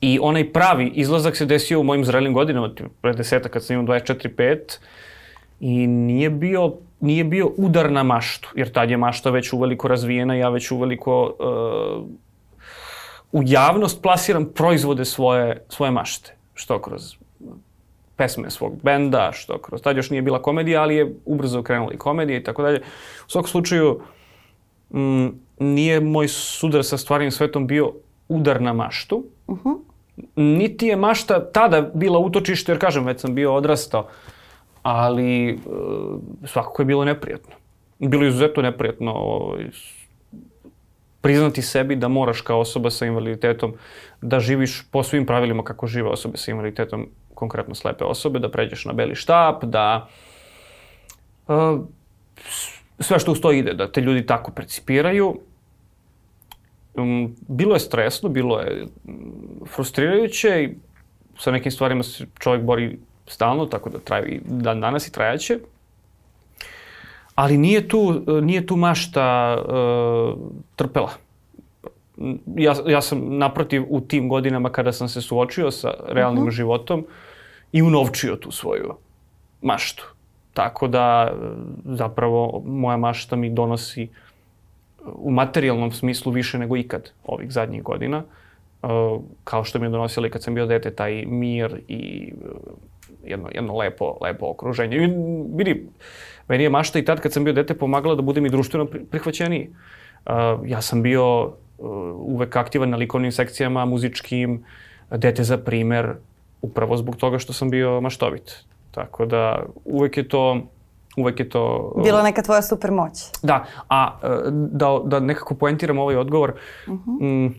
[0.00, 3.86] I onaj pravi izlazak se desio u mojim zrelim godinama, pre deseta kad sam imao
[3.86, 4.78] 24-5
[5.60, 10.34] i nije bio, nije bio udar na maštu, jer tad je mašta već uveliko razvijena,
[10.34, 12.08] ja već uveliko uh,
[13.32, 17.16] u javnost plasiram proizvode svoje, svoje mašte, što kroz
[18.16, 21.96] pesme svog benda, što kroz, tad još nije bila komedija, ali je ubrzo krenula i
[21.96, 22.80] komedija i tako dalje.
[23.26, 24.00] U svakom slučaju,
[24.94, 27.92] m, nije moj sudar sa stvarnim svetom bio
[28.28, 29.80] udar na maštu, uh -huh
[30.36, 34.08] niti je mašta tada bila utočište, jer kažem, već sam bio odrastao,
[34.82, 35.56] ali e,
[36.44, 37.54] svakako je bilo neprijatno.
[37.98, 39.64] Bilo je izuzetno neprijatno ovaj,
[41.20, 43.74] priznati sebi da moraš kao osoba sa invaliditetom
[44.20, 48.84] da živiš po svim pravilima kako žive osobe sa invaliditetom, konkretno slepe osobe, da pređeš
[48.84, 50.08] na beli štap, da
[51.48, 51.52] e,
[52.98, 55.40] sve što uz to ide, da te ljudi tako precipiraju
[57.48, 59.12] bilo je stresno, bilo je mm,
[59.74, 60.74] frustrirajuće i
[61.38, 65.58] sa nekim stvarima se čovjek bori stalno, tako da traje i dan danas i trajaće.
[67.34, 70.38] Ali nije tu, nije tu mašta uh,
[70.76, 71.10] trpela.
[72.56, 76.50] Ja, ja sam naprotiv u tim godinama kada sam se suočio sa realnim uh mhm.
[76.50, 76.56] -huh.
[76.56, 77.06] životom
[77.72, 78.94] i unovčio tu svoju
[79.62, 80.12] maštu.
[80.54, 81.34] Tako da
[81.84, 84.25] zapravo moja mašta mi donosi uh,
[85.14, 88.22] u materijalnom smislu više nego ikad ovih zadnjih godina.
[88.82, 92.72] Uh, kao što mi je donosilo i kad sam bio dete, taj mir i uh,
[93.24, 94.96] jedno, jedno lepo, lepo okruženje.
[94.96, 95.10] I
[95.56, 95.86] vidi,
[96.48, 99.68] meni je mašta i tad kad sam bio dete pomagala da budem i društveno prihvaćeniji.
[100.26, 100.32] Uh,
[100.66, 101.52] ja sam bio
[102.18, 104.64] uvek aktivan na likovnim sekcijama, muzičkim,
[105.10, 106.14] dete za primer,
[106.62, 108.64] upravo zbog toga što sam bio maštovit.
[108.90, 110.66] Tako da uvek je to
[111.16, 111.92] uvek je to...
[112.04, 113.12] Bila neka tvoja super moć.
[113.42, 116.52] Da, a e, da, da nekako poentiram ovaj odgovor,
[116.86, 117.10] uh mhm.
[117.10, 117.46] -huh.
[117.46, 117.54] m,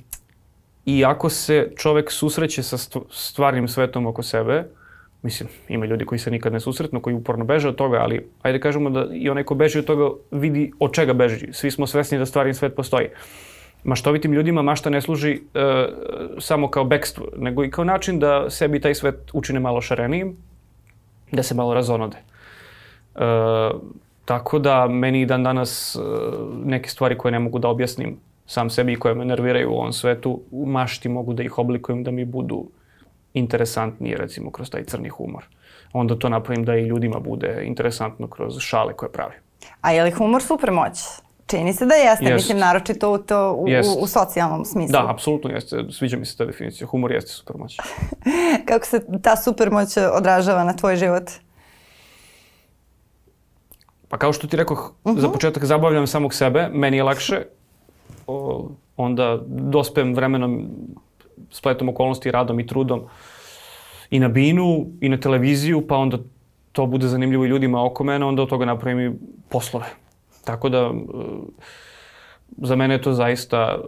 [0.86, 2.78] iako se čovek susreće sa
[3.10, 4.64] stvarnim svetom oko sebe,
[5.22, 8.60] mislim, ima ljudi koji se nikad ne susretnu, koji uporno beže od toga, ali ajde
[8.60, 11.54] kažemo da i onaj ko beži od toga vidi od čega beži.
[11.54, 13.08] Svi smo svesni da stvarni svet postoji.
[13.84, 15.62] Maštovitim ljudima mašta ne služi uh,
[16.40, 20.38] samo kao bekstvo, nego i kao način da sebi taj svet učine malo šarenijim,
[21.32, 22.18] da se malo razonode.
[23.18, 23.22] E,
[24.26, 26.00] tako da meni dan danas e,
[26.66, 29.94] neke stvari koje ne mogu da objasnim sam sebi i koje me nerviraju u ovom
[29.94, 32.66] svetu, u mašti mogu da ih oblikujem da mi budu
[33.34, 35.44] interesantnije, recimo, kroz taj crni humor.
[35.94, 39.34] Onda to napravim da i ljudima bude interesantno kroz šale koje pravi.
[39.82, 41.00] A je li humor super moć?
[41.48, 42.34] Čini se da jeste, jest.
[42.34, 44.92] mislim, naročito u, to, u, u, u socijalnom smislu.
[44.92, 45.84] Da, apsolutno jeste.
[45.92, 46.88] Sviđa mi se ta definicija.
[46.88, 47.78] Humor jeste supermoć.
[48.68, 51.24] Kako se ta supermoć odražava na tvoj život?
[54.10, 55.20] Pa kao što ti rekao, uh -huh.
[55.20, 55.34] za mhm.
[55.34, 57.42] početak zabavljam samog sebe, meni je lakše.
[58.28, 60.68] O, onda dospem vremenom,
[61.52, 63.02] spletom okolnosti, radom i trudom
[64.10, 66.18] i na binu i na televiziju, pa onda
[66.72, 69.16] to bude zanimljivo i ljudima oko mene, onda od toga napravim i
[69.50, 69.86] poslove.
[70.44, 70.92] Tako da, e,
[72.58, 73.84] za mene je to zaista e,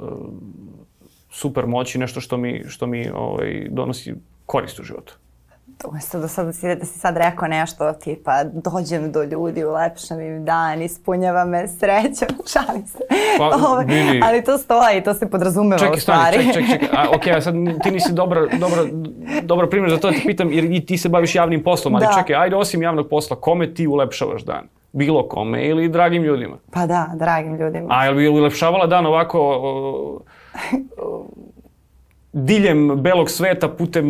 [1.31, 5.13] super moć i nešto što mi, što mi ovaj, donosi korist u životu
[5.87, 10.81] umesto da, sad, da si sad rekao nešto tipa dođem do ljudi, ulepšam im dan,
[10.81, 12.99] ispunjava me srećom, šalim se.
[13.37, 14.21] Pa, Ove, ovaj, bili...
[14.23, 16.37] Ali to stoji, to se podrazumeva čekaj, u stvari.
[16.37, 16.89] Čekaj, čekaj, čekaj.
[16.99, 18.83] A, ok, sad ti nisi dobra, dobra,
[19.43, 22.05] dobra primjer za to da ti pitam, jer i ti se baviš javnim poslom, ali
[22.05, 22.13] da.
[22.19, 24.67] čekaj, ajde osim javnog posla, kome ti ulepšavaš dan?
[24.91, 26.57] Bilo kome ili dragim ljudima?
[26.71, 27.87] Pa da, dragim ljudima.
[27.89, 29.39] A jel bi ulepšavala dan ovako...
[29.41, 30.21] O,
[30.97, 31.25] o,
[32.33, 34.09] diljem belog sveta putem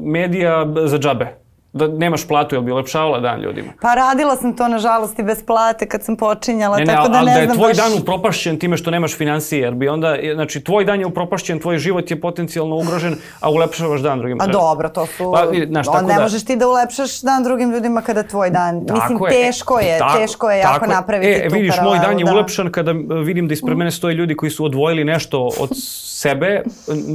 [0.00, 1.45] medija za džabe.
[1.72, 3.68] Da nemaš platu, jel bi ulepšavala dan ljudima?
[3.80, 7.22] Pa radila sam to nažalost i bez plate kad sam počinjala, Ne, ne, tako da
[7.22, 7.76] ne da je znam tvoj baš...
[7.76, 11.78] dan upropašćen time što nemaš financije, jer bi onda, znači, tvoj dan je upropašćen, tvoj
[11.78, 14.40] život je potencijalno ugrožen, a ulepšavaš dan drugim.
[14.40, 15.32] A dobro, to su...
[15.32, 18.76] Pa, znaš, tako ne da- možeš ti da ulepšaš dan drugim ljudima kada tvoj dan...
[18.76, 19.32] Mislim, Tako je.
[19.32, 22.32] teško je, Tako- teško je jako tako napraviti e, tu vidiš, moj dan je da.
[22.32, 25.70] ulepšan kada e, vidim da ispred mene stoje ljudi koji su odvojili nešto od
[26.16, 26.62] sebe,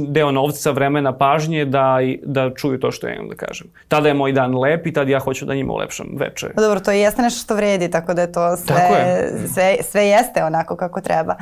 [0.08, 3.66] deo novca, vremena, pažnje, da, da čuju to što ja imam da kažem.
[3.88, 6.48] Tada je moj dan lep i tad ja hoću da njima ulepšam veče.
[6.54, 9.48] Pa dobro, to jeste nešto što vredi, tako da je to sve, Tako je.
[9.54, 11.36] sve, sve jeste onako kako treba.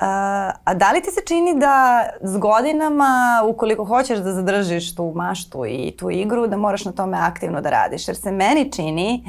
[0.00, 5.12] A, a da li ti se čini da s godinama, ukoliko hoćeš da zadržiš tu
[5.16, 8.08] maštu i tu igru, da moraš na tome aktivno da radiš?
[8.08, 9.24] Jer se meni čini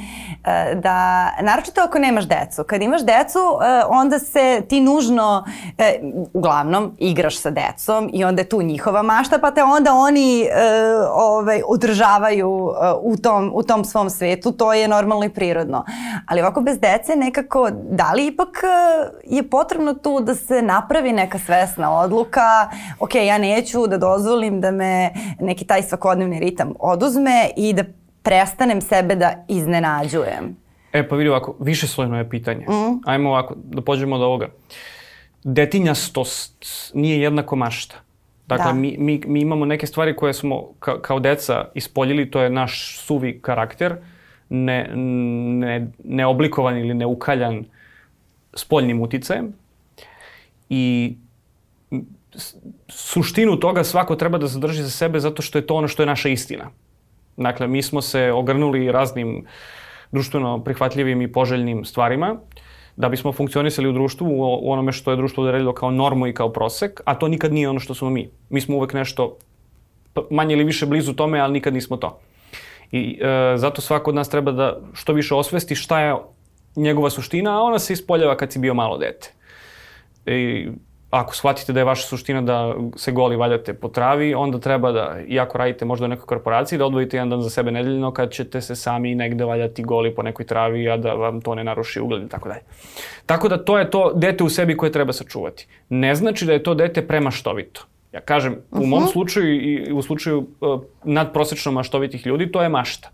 [0.45, 5.45] e, da, naročito ako nemaš decu, kad imaš decu, e, onda se ti nužno,
[5.77, 5.99] e,
[6.33, 10.47] uglavnom, igraš sa decom i onda je tu njihova mašta, pa te onda oni
[11.13, 15.85] ovaj, održavaju e, u, tom, u tom svom svetu, to je normalno i prirodno.
[16.25, 18.67] Ali ovako bez dece nekako, da li ipak e,
[19.35, 22.69] je potrebno tu da se napravi neka svesna odluka,
[22.99, 27.83] ok, ja neću da dozvolim da me neki taj svakodnevni ritam oduzme i da
[28.23, 30.55] prestanem sebe da iznenađujem.
[30.93, 32.65] E, pa vidi ovako, više slojno je pitanje.
[32.69, 33.01] Mm.
[33.05, 34.49] Ajmo ovako, da pođemo od ovoga.
[35.43, 37.95] Detinjastost nije jednako mašta.
[38.51, 38.73] Dakle, Da.
[38.73, 42.97] mi, mi, mi imamo neke stvari koje smo ka, kao deca ispoljili, to je naš
[42.99, 43.95] suvi karakter,
[44.49, 47.63] ne, ne, neoblikovan ili neukaljan
[48.53, 49.53] spoljnim uticajem.
[50.69, 51.15] I
[52.87, 56.07] suštinu toga svako treba da zadrži za sebe zato što je to ono što je
[56.07, 56.69] naša istina.
[57.37, 59.45] Dakle, mi smo se ogrnuli raznim
[60.11, 62.35] društveno prihvatljivim i poželjnim stvarima
[63.01, 64.27] da bismo funkcionisali u društvu,
[64.61, 67.69] u onome što je društvo odredilo kao normu i kao prosek, a to nikad nije
[67.69, 68.29] ono što smo mi.
[68.49, 69.37] Mi smo uvek nešto
[70.29, 72.19] manje ili više blizu tome, ali nikad nismo to.
[72.91, 76.15] I e, zato svako od nas treba da što više osvesti šta je
[76.75, 79.33] njegova suština, a ona se ispoljava kad si bio malo dete.
[80.25, 80.67] I
[81.11, 85.17] ako shvatite da je vaša suština da se goli valjate po travi, onda treba da,
[85.27, 88.61] iako radite možda u nekoj korporaciji, da odvojite jedan dan za sebe nedeljno kad ćete
[88.61, 92.23] se sami negde valjati goli po nekoj travi, a da vam to ne naruši ugled
[92.23, 92.61] i tako dalje.
[93.25, 95.67] Tako da to je to dete u sebi koje treba sačuvati.
[95.89, 97.85] Ne znači da je to dete premaštovito.
[98.11, 103.09] Ja kažem, u mom slučaju i u slučaju uh, nadprosečno maštovitih ljudi, to je mašta.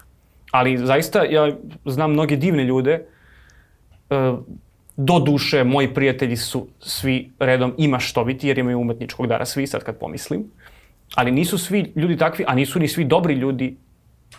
[0.52, 1.52] Ali zaista ja
[1.86, 3.06] znam mnoge divne ljude
[4.10, 4.40] uh,
[4.98, 9.84] do duše, moji prijatelji su svi redom i maštoviti, jer imaju umetničkog dara svi, sad
[9.84, 10.44] kad pomislim.
[11.16, 13.76] Ali nisu svi ljudi takvi, a nisu ni svi dobri ljudi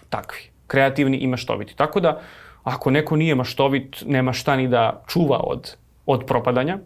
[0.09, 1.77] takvi, kreativni i maštoviti.
[1.77, 2.21] Tako da,
[2.65, 6.79] ako neko nije maštovit, nema šta ni da čuva od, od propadanja,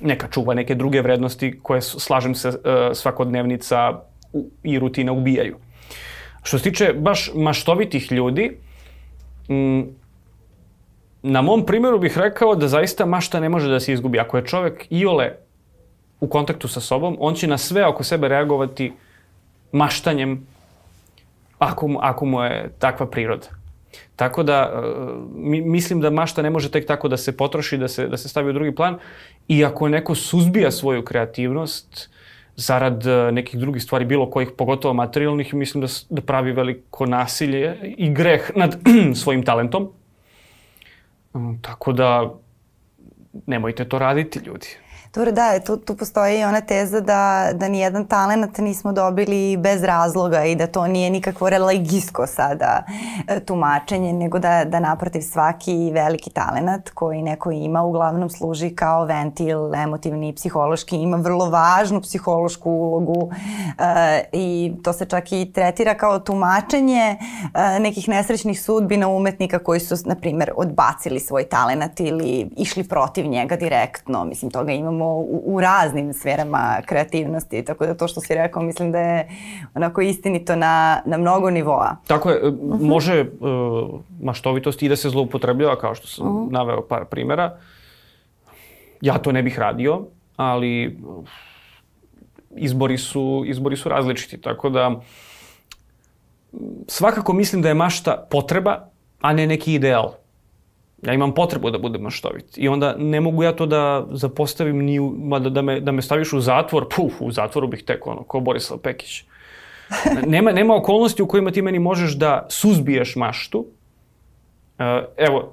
[0.00, 4.00] neka čuva neke druge vrednosti koje, slažem se, e, svakodnevnica
[4.62, 5.56] i rutina ubijaju.
[6.42, 8.56] Što se tiče baš maštovitih ljudi,
[11.28, 14.20] na mom primjeru bih rekao da zaista mašta ne može da se izgubi.
[14.20, 15.32] Ako je čovek iole
[16.20, 18.92] u kontaktu sa sobom, on će na sve oko sebe reagovati
[19.72, 20.46] maštanjem
[21.58, 23.46] ako mu, ako mu je takva priroda.
[24.16, 24.86] Tako da, e,
[25.34, 28.28] mi, mislim da mašta ne može tek tako da se potroši, da se, da se
[28.28, 28.98] stavi u drugi plan.
[29.48, 32.10] I ako neko suzbija svoju kreativnost
[32.56, 37.94] zarad e, nekih drugih stvari, bilo kojih, pogotovo materijalnih, mislim da, da pravi veliko nasilje
[37.96, 38.78] i greh nad
[39.22, 39.90] svojim talentom.
[41.62, 42.34] Tako da,
[43.46, 44.66] nemojte to raditi, ljudi.
[45.16, 49.84] Dobro, da, tu, tu postoji i ona teza da, da nijedan talent nismo dobili bez
[49.84, 52.82] razloga i da to nije nikakvo religijsko sada
[53.28, 59.04] e, tumačenje, nego da, da naprotiv svaki veliki talent koji neko ima uglavnom služi kao
[59.04, 63.30] ventil, emotivni, psihološki, ima vrlo važnu psihološku ulogu
[63.78, 67.16] e, i to se čak i tretira kao tumačenje
[67.54, 73.26] e, nekih nesrećnih sudbina umetnika koji su, na primjer, odbacili svoj talent ili išli protiv
[73.26, 74.24] njega direktno.
[74.24, 78.92] Mislim, toga imamo u, u raznim sferama kreativnosti, tako da to što si rekao mislim
[78.92, 79.28] da je
[79.74, 81.96] onako istinito na, na mnogo nivoa.
[82.06, 87.04] Tako je, uh može uh, maštovitost i da se zloupotrebljava, kao što sam naveo par
[87.04, 87.58] primjera.
[89.00, 91.24] Ja to ne bih radio, ali uh,
[92.56, 95.00] izbori su, izbori su različiti, tako da
[96.88, 98.88] svakako mislim da je mašta potreba,
[99.20, 100.12] a ne neki ideal.
[101.02, 102.58] Ja imam potrebu da budem maštovit.
[102.58, 106.02] I onda ne mogu ja to da zapostavim ni u, da, da, me, da me
[106.02, 106.88] staviš u zatvor.
[106.96, 109.24] Puf, u zatvoru bih tek ono, ko Borislav Pekić.
[110.26, 113.66] nema, nema okolnosti u kojima ti meni možeš da suzbiješ maštu.
[114.78, 115.52] E, evo,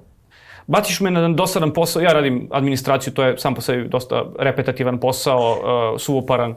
[0.68, 5.00] baciš me na dosadan posao, ja radim administraciju, to je sam po sebi dosta repetativan
[5.00, 6.56] posao, uh, suvoparan,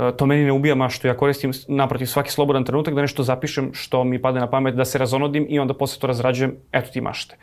[0.00, 3.70] E, to meni ne ubija maštu, ja koristim naprotiv svaki slobodan trenutak da nešto zapišem
[3.74, 7.00] što mi pade na pamet, da se razonodim i onda posle to razrađujem, eto ti
[7.00, 7.36] mašte.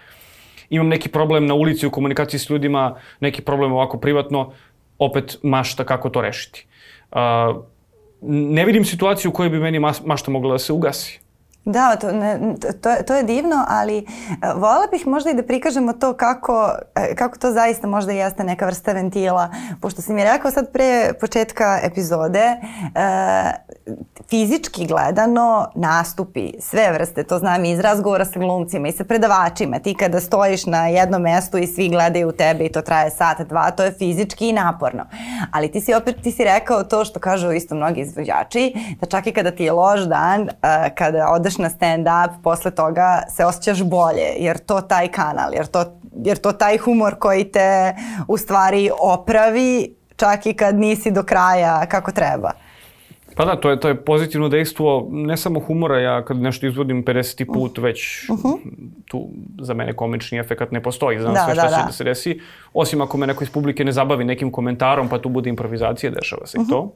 [0.70, 4.52] Imam neki problem na ulici u komunikaciji s ljudima, neki problem ovako privatno,
[5.00, 6.68] opet mašta kako to rešiti.
[7.12, 7.18] Uh,
[8.22, 11.20] ne vidim situaciju u kojoj bi meni mašta mogla da se ugasi.
[11.70, 15.94] Da, to, ne, to, to je divno, ali uh, vola bih možda i da prikažemo
[15.94, 19.50] to kako, uh, kako to zaista možda jeste neka vrsta ventila.
[19.82, 23.94] Pošto si mi rekao sad pre početka epizode, uh,
[24.30, 29.80] fizički gledano nastupi sve vrste, to znam i iz razgovora sa glumcima i sa predavačima.
[29.80, 33.42] Ti kada stojiš na jednom mestu i svi gledaju u tebe i to traje sat,
[33.42, 35.06] dva, to je fizički i naporno.
[35.52, 39.28] Ali ti si opet, ti si rekao to što kažu isto mnogi izvođači, da čak
[39.28, 40.50] i kada ti je loš dan,
[40.96, 46.00] kada odeš na stand-up, posle toga se osjećaš bolje, jer to taj kanal, jer to,
[46.26, 47.96] jer to taj humor koji te
[48.28, 52.52] u stvari opravi čak i kad nisi do kraja kako treba.
[53.38, 57.06] Pa da, to je, to je pozitivno dejstvo ne samo humora, ja kad nešto izvodim
[57.06, 57.54] 50.
[57.54, 58.58] put već uh -huh.
[59.06, 59.28] tu
[59.62, 61.86] za mene komični efekt ne postoji, znam da, sve šta da, će da.
[61.86, 62.40] da se desi,
[62.74, 66.48] osim ako me neko iz publike ne zabavi nekim komentarom pa tu bude improvizacija, dešava
[66.48, 66.68] se uh -huh.
[66.68, 66.94] i to.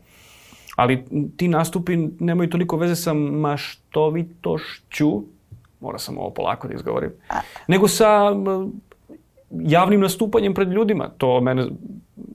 [0.75, 1.05] Ali
[1.37, 5.21] ti nastupi nemaju toliko veze sa maštovitošću,
[5.79, 7.11] mora sam ovo polako da izgovorim,
[7.67, 8.35] nego sa
[9.51, 11.09] javnim nastupanjem pred ljudima.
[11.17, 11.65] To mene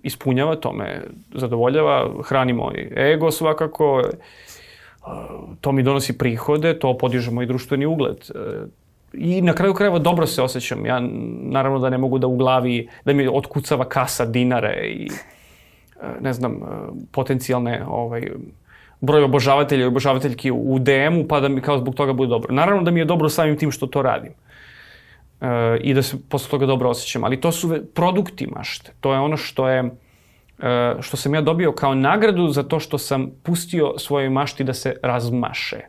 [0.02, 1.02] ispunjava, to me
[1.34, 4.02] zadovoljava, hrani moj ego svakako,
[5.60, 8.16] to mi donosi prihode, to podiže moj društveni ugled.
[9.12, 10.86] I na kraju krajeva dobro se osjećam.
[10.86, 11.00] Ja
[11.42, 15.08] naravno da ne mogu da u glavi, da mi otkucava kasa dinare i
[16.20, 16.60] ne znam,
[17.12, 18.30] potencijalne ovaj,
[19.00, 22.54] broj obožavatelja i obožavateljki u DM-u, pa da mi kao zbog toga bude dobro.
[22.54, 24.32] Naravno da mi je dobro samim tim što to radim.
[25.40, 27.24] E, I da se posle toga dobro osjećam.
[27.24, 28.92] Ali to su produkti mašte.
[29.00, 29.90] To je ono što je
[31.00, 34.96] što sam ja dobio kao nagradu za to što sam pustio svojoj mašti da se
[35.02, 35.80] razmaše.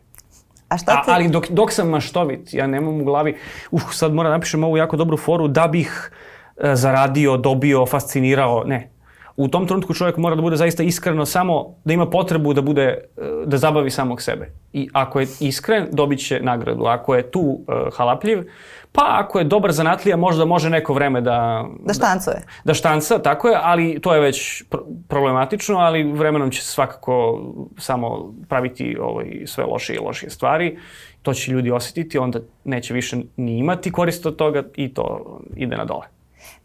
[0.70, 1.12] A šta te...
[1.12, 3.36] A, ali dok, dok sam maštovit, ja nemam u glavi,
[3.72, 6.12] uh, sad moram da napišem ovu jako dobru foru da bih
[6.58, 8.64] e, zaradio, dobio, fascinirao.
[8.64, 8.90] Ne,
[9.38, 12.84] u tom trenutku čovjek mora da bude zaista iskreno samo da ima potrebu da bude
[12.84, 13.00] e,
[13.46, 14.52] da zabavi samog sebe.
[14.74, 16.86] I ako je iskren, dobit će nagradu.
[16.86, 18.44] Ako je tu uh, halapljiv,
[18.92, 21.66] pa ako je dobar zanatlija, možda može neko vreme da...
[21.86, 22.36] Da štancuje.
[22.36, 24.64] Da, da štanca, tako je, ali to je već
[25.08, 27.42] problematično, ali vremenom će se svakako
[27.78, 30.78] samo praviti ovaj, sve loše i lošije stvari.
[31.22, 35.78] To će ljudi osetiti, onda neće više ni imati korist od toga i to ide
[35.78, 36.17] na dole.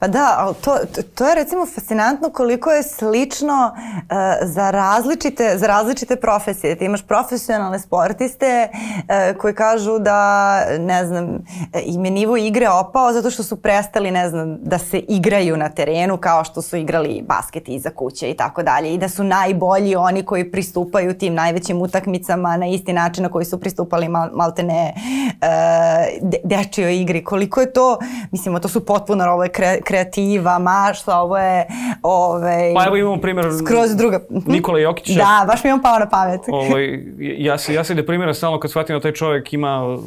[0.02, 0.78] Pa da, ali to,
[1.14, 4.08] to je recimo fascinantno koliko je slično uh,
[4.42, 6.78] za, različite, za različite profesije.
[6.78, 11.38] Ti imaš profesionalne sportiste uh, koji kažu da, ne znam,
[11.84, 15.68] im je nivo igre opao zato što su prestali, ne znam, da se igraju na
[15.68, 18.94] terenu kao što su igrali basket iza kuće i tako dalje.
[18.94, 23.44] I da su najbolji oni koji pristupaju tim najvećim utakmicama na isti način na koji
[23.44, 27.24] su pristupali mal, maltene uh, de, dečijoj igri.
[27.24, 27.98] Koliko je to,
[28.30, 31.66] mislimo, to su potpuno ove kre, kreativa, mašta, ovo je...
[32.02, 34.20] Ovaj, pa evo imamo primjer skroz druga.
[34.30, 34.52] Mhm.
[34.52, 35.18] Nikola Jokića.
[35.18, 36.40] Da, baš mi je on pao na pamet.
[36.48, 37.04] Ovaj,
[37.46, 39.98] ja, se, ja se deprimiram stalno kad shvatim da taj čovjek ima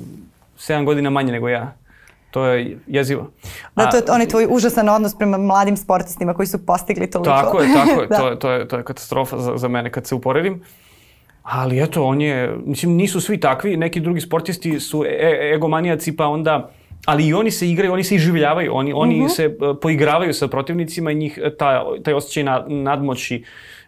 [0.57, 1.73] 7 godina manje nego ja.
[2.31, 3.29] To je jezivo.
[3.75, 7.31] Da, to je onaj tvoj užasan odnos prema mladim sportistima koji su postigli toliko.
[7.31, 8.07] Tako je, tako je.
[8.11, 8.17] da.
[8.17, 10.63] to, je to, je, to je katastrofa za, za mene kad se uporedim.
[11.43, 16.15] Ali eto, on je, mislim, nisu svi takvi, neki drugi sportisti su e, e egomanijaci,
[16.15, 16.69] pa onda
[17.05, 19.27] ali i oni se igraju, oni se iživljavaju, oni, oni uh mhm.
[19.27, 19.35] -huh.
[19.35, 23.43] se e, poigravaju sa protivnicima i njih e, ta, taj osjećaj nad, nadmoći,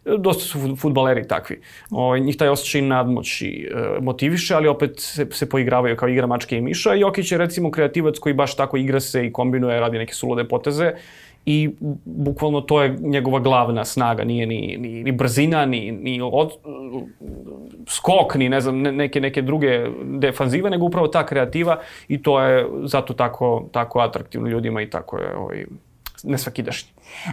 [0.05, 4.99] e, dosta su futbaleri takvi, o, ovaj, njih taj osjećaj nadmoći e, motiviše, ali opet
[4.99, 6.93] se, se poigravaju kao igra mačke i miša.
[6.93, 10.93] Jokić je recimo kreativac koji baš tako igra se i kombinuje, radi neke sulude poteze
[11.49, 11.69] i
[12.05, 16.51] bukvalno to je njegova glavna snaga, nije ni, ni, ni brzina, ni, ni od,
[17.87, 22.67] skok, ni ne znam, neke, neke druge defanzive, nego upravo ta kreativa i to je
[22.83, 25.65] zato tako, tako atraktivno ljudima i tako je ovaj,
[26.23, 26.89] nesvakidašnji.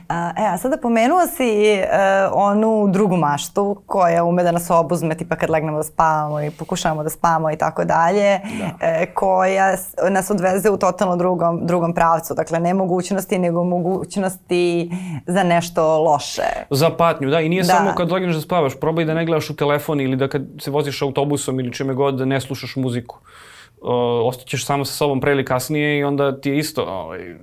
[0.08, 1.88] A, e, a sada pomenuo si e,
[2.32, 7.02] onu drugu maštu koja ume da nas obuzme, tipa kad legnemo da spavamo i pokušavamo
[7.02, 8.86] da spavamo i tako dalje, da.
[8.86, 9.76] e, koja
[10.10, 12.34] nas odveze u totalno drugom, drugom pravcu.
[12.34, 14.90] Dakle, ne mogućnosti, nego mogućnosti
[15.26, 16.66] za nešto loše.
[16.70, 17.40] Za patnju, da.
[17.40, 17.68] I nije da.
[17.68, 20.70] samo kad legneš da spavaš, probaj da ne gledaš u telefon ili da kad se
[20.70, 23.18] voziš autobusom ili čime god da ne slušaš muziku.
[23.82, 23.90] Uh,
[24.28, 27.34] ostaćeš samo sa sobom pre ili kasnije i onda ti je isto ovaj,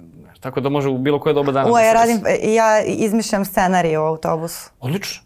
[0.41, 1.69] Tako da može u bilo koje doba dana.
[1.69, 4.69] Uo, da ja radim, ja izmišljam scenarij u autobusu.
[4.79, 5.21] Odlično.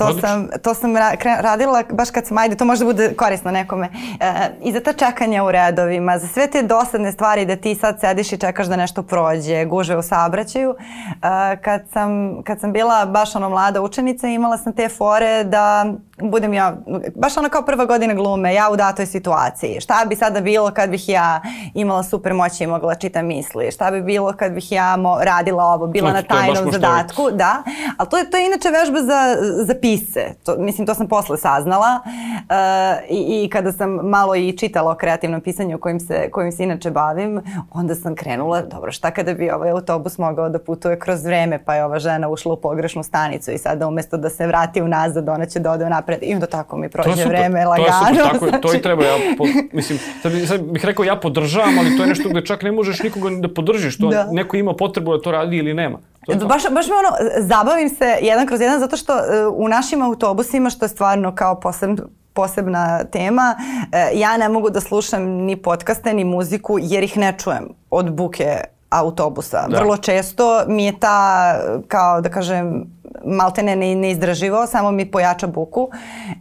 [0.00, 0.28] To Odlično.
[0.28, 3.88] sam, to sam ra radila baš kad sam, ajde, to može da bude korisno nekome.
[4.20, 4.32] E,
[4.62, 8.32] I za ta čekanja u redovima, za sve te dosadne stvari da ti sad sediš
[8.32, 10.74] i čekaš da nešto prođe, gužve u saobraćaju.
[10.74, 15.86] E, kad, sam, kad sam bila baš ono mlada učenica imala sam te fore da
[16.22, 16.76] budem ja,
[17.14, 19.80] baš ono kao prva godina glume, ja u datoj situaciji.
[19.80, 21.40] Šta bi sada bilo kad bih ja
[21.74, 23.70] imala super moći i mogla čitam misli?
[23.72, 27.30] Šta bi bilo kad bih ja mo, radila ovo, bila znači, na tajnom zadatku?
[27.30, 27.62] Da,
[27.96, 30.34] ali to je, to je inače vežba za, za pise.
[30.44, 34.94] To, mislim, to sam posle saznala uh, i, i kada sam malo i čitala o
[34.94, 39.50] kreativnom pisanju kojim se, kojim se inače bavim, onda sam krenula, dobro, šta kada bi
[39.50, 43.50] ovaj autobus mogao da putuje kroz vreme, pa je ova žena ušla u pogrešnu stanicu
[43.50, 46.76] i sada umesto da se vrati unazad, ona će da ode napred i onda tako
[46.76, 47.88] mi prođe vreme lagano.
[47.88, 48.62] To je super, tako znači...
[48.62, 49.04] to i treba.
[49.04, 52.62] Ja, po, mislim, sad, sad bih rekao ja podržavam, ali to je nešto gde čak
[52.62, 53.98] ne možeš nikoga da podržiš.
[53.98, 54.28] To da.
[54.32, 55.98] neko ima potrebu da to radi ili nema.
[56.32, 56.46] To to.
[56.46, 59.20] Baš, baš me ono, zabavim se jedan kroz jedan zato što uh,
[59.54, 62.02] u našim autobusima, što je stvarno kao posebno
[62.32, 63.56] posebna tema.
[63.92, 68.12] E, ja ne mogu da slušam ni podcaste, ni muziku jer ih ne čujem od
[68.12, 68.60] buke
[68.90, 69.66] autobusa.
[69.68, 69.78] Da.
[69.78, 71.54] Vrlo često mi je ta,
[71.88, 72.86] kao da kažem,
[73.24, 75.88] maltene ne, neizdrživo, samo mi pojača buku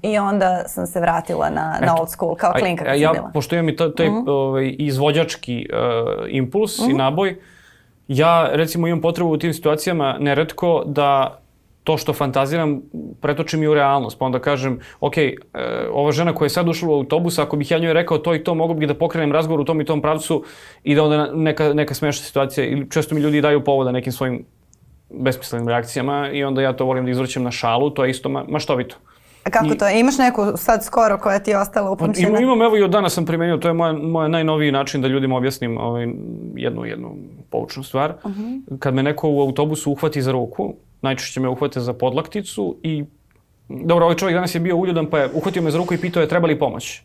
[0.01, 3.31] i onda sam se vratila na, na old school, kao klinka kad ja, bila.
[3.33, 4.29] Pošto imam i taj, mm -hmm.
[4.29, 6.85] ovaj, izvođački uh, impuls mm -hmm.
[6.85, 6.97] i mhm.
[6.97, 7.41] naboj,
[8.09, 11.39] ja recimo imam potrebu u tim situacijama neretko da
[11.83, 12.81] to što fantaziram
[13.21, 14.19] pretočim i u realnost.
[14.19, 15.33] Pa onda kažem, ok, e,
[15.91, 18.43] ova žena koja je sad ušla u autobus, ako bih ja njoj rekao to i
[18.43, 20.43] to, mogu bih da pokrenem razgovor u tom i tom pravcu
[20.83, 22.65] i da onda neka, neka smešna situacija.
[22.65, 24.45] Ili često mi ljudi daju povoda nekim svojim
[25.09, 28.45] besmislenim reakcijama i onda ja to volim da izvrćem na šalu, to je isto ma,
[28.47, 28.95] maštovito.
[29.51, 32.29] Kako I, to Imaš neku sad skoro koja ti je ostala upamćena?
[32.29, 35.07] Imam, imam, evo i od dana sam primenio, to je moj, moj najnoviji način da
[35.07, 36.07] ljudima objasnim ovaj,
[36.55, 37.15] jednu, jednu
[37.49, 38.13] poučnu stvar.
[38.23, 38.41] Uh mhm.
[38.41, 38.79] -huh.
[38.79, 43.05] Kad me neko u autobusu uhvati za ruku, najčešće me uhvate za podlakticu i
[43.69, 46.21] dobro, ovaj čovjek danas je bio uljudan pa je uhvatio me za ruku i pitao
[46.21, 47.01] je treba li pomoć.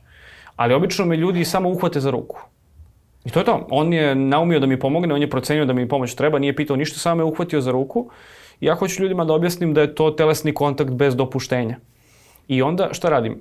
[0.56, 2.40] Ali obično me ljudi samo uhvate za ruku.
[3.24, 3.66] I to je to.
[3.70, 6.76] On je naumio da mi pomogne, on je procenio da mi pomoć treba, nije pitao
[6.76, 8.10] ništa, samo me uhvatio za ruku.
[8.60, 11.76] I ja hoću ljudima da objasnim da je to telesni kontakt bez dopuštenja.
[12.48, 13.40] I onda šta radim?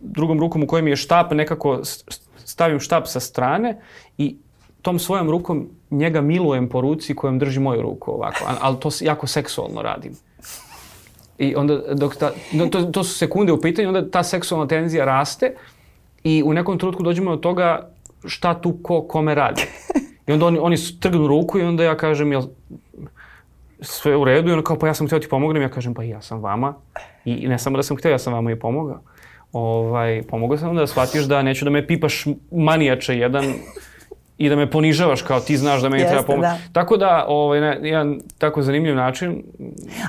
[0.00, 1.80] Drugom rukom u kojem je štap, nekako
[2.44, 3.80] stavim štap sa strane
[4.18, 4.36] i
[4.82, 9.26] tom svojom rukom njega milujem po ruci kojom drži moju ruku ovako, ali to jako
[9.26, 10.12] seksualno radim.
[11.38, 12.32] I onda, dok ta,
[12.70, 15.56] to, to su sekunde u pitanju, onda ta seksualna tenzija raste
[16.24, 17.90] i u nekom trenutku dođemo do toga
[18.24, 19.62] šta tu ko kome radi.
[20.26, 22.42] I onda oni, oni trgnu ruku i onda ja kažem, jel
[23.80, 24.48] sve u redu?
[24.48, 25.62] I onda kao, pa ja sam htio da ti pomognem.
[25.62, 26.74] Ja kažem, pa ja sam vama.
[27.24, 29.00] I ne samo da sam htio, ja sam vama i pomogao.
[29.52, 33.44] Ovaj, pomogao sam da shvatiš da neću da me pipaš manijače jedan
[34.38, 36.42] i da me ponižavaš kao ti znaš da meni Jeste, treba pomoći.
[36.42, 36.58] Da.
[36.72, 39.42] Tako da, ovaj, ne, jedan tako zanimljiv način.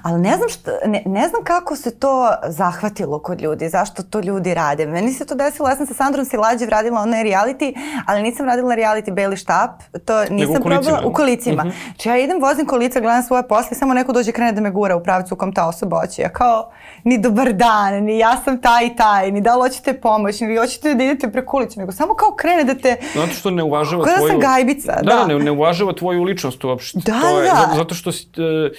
[0.03, 4.19] Ali ne znam, što, ne, ne znam kako se to zahvatilo kod ljudi, zašto to
[4.19, 4.85] ljudi rade.
[4.85, 7.73] Meni se to desilo, ja sam sa Sandrom Silađev radila onaj reality,
[8.07, 9.71] ali nisam radila reality Beli štap,
[10.05, 11.63] to nisam probala u kolicima.
[11.63, 11.77] Uh mhm.
[11.77, 11.97] -huh.
[11.97, 14.95] Či ja idem, vozim kolica, gledam svoje posle, samo neko dođe krene da me gura
[14.95, 16.21] u pravcu u kom ta osoba hoće.
[16.21, 16.71] Ja kao,
[17.03, 20.47] ni dobar dan, ni ja sam taj i taj, ni da li hoćete pomoć, ni
[20.47, 22.97] vi hoćete da idete preko ulicu, nego samo kao krene da te...
[23.15, 25.15] Zato što ne uvažava Da sam gajbica, da.
[25.15, 26.99] Da, ne, ne uvažava tvoju ličnost uopšte.
[27.05, 27.71] Da, to je, da.
[27.75, 28.27] Zato što si...
[28.37, 28.75] Uh,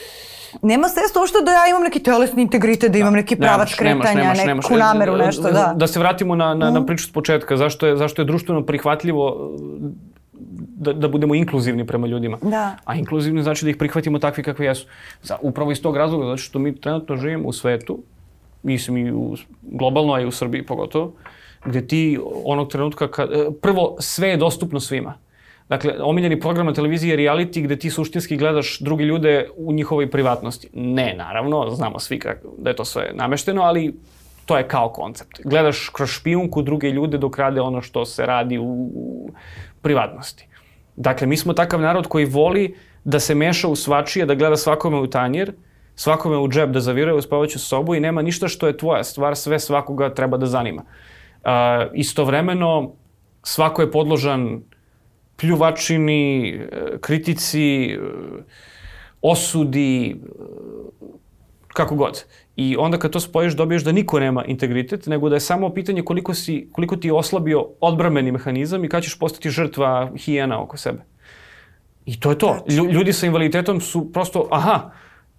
[0.62, 3.16] Nema svesta uopšte da ja imam neki telesni integritet, da imam da.
[3.16, 4.92] neki pravac kretanja, nemaš, nemaš, neku nemaš.
[4.92, 5.72] nameru, nešto, da.
[5.76, 6.74] Da se vratimo na, na, mm.
[6.74, 7.56] na priču s početka.
[7.56, 9.52] Zašto je, zašto je društveno prihvatljivo
[10.76, 12.38] da, da budemo inkluzivni prema ljudima.
[12.42, 12.76] Da.
[12.84, 14.86] A inkluzivni znači da ih prihvatimo takvi kakvi jesu.
[15.22, 17.98] Za, upravo iz tog razloga, zato što mi trenutno živimo u svetu
[18.66, 21.12] mislim i u, globalno, a i u Srbiji pogotovo,
[21.64, 25.14] gde ti onog trenutka, kad, e, prvo sve je dostupno svima.
[25.68, 30.10] Dakle, omiljeni program na televiziji je reality gde ti suštinski gledaš drugi ljude u njihovoj
[30.10, 30.68] privatnosti.
[30.74, 33.94] Ne, naravno, znamo svi kako, da je to sve namešteno, ali
[34.46, 35.40] to je kao koncept.
[35.44, 39.30] Gledaš kroz špijunku druge ljude dok rade ono što se radi u, u
[39.82, 40.46] privatnosti.
[40.96, 44.98] Dakle, mi smo takav narod koji voli da se meša u svačije, da gleda svakome
[44.98, 45.52] u tanjer,
[45.94, 49.36] svakome u džep da zaviruje u spavaću sobu i nema ništa što je tvoja stvar,
[49.36, 50.82] sve svakoga treba da zanima.
[50.82, 51.50] Uh,
[51.94, 52.92] istovremeno,
[53.42, 54.62] svako je podložan
[55.36, 57.98] pljuvačini, e, kritici, e,
[59.22, 60.16] osudi, e,
[61.68, 62.24] kako god.
[62.56, 66.02] I onda kad to spojiš dobiješ da niko nema integritet, nego da je samo pitanje
[66.02, 70.76] koliko, si, koliko ti je oslabio odbrameni mehanizam i kada ćeš postati žrtva hijena oko
[70.76, 71.04] sebe.
[72.06, 72.64] I to je to.
[72.92, 74.90] Ljudi sa invaliditetom su prosto, aha,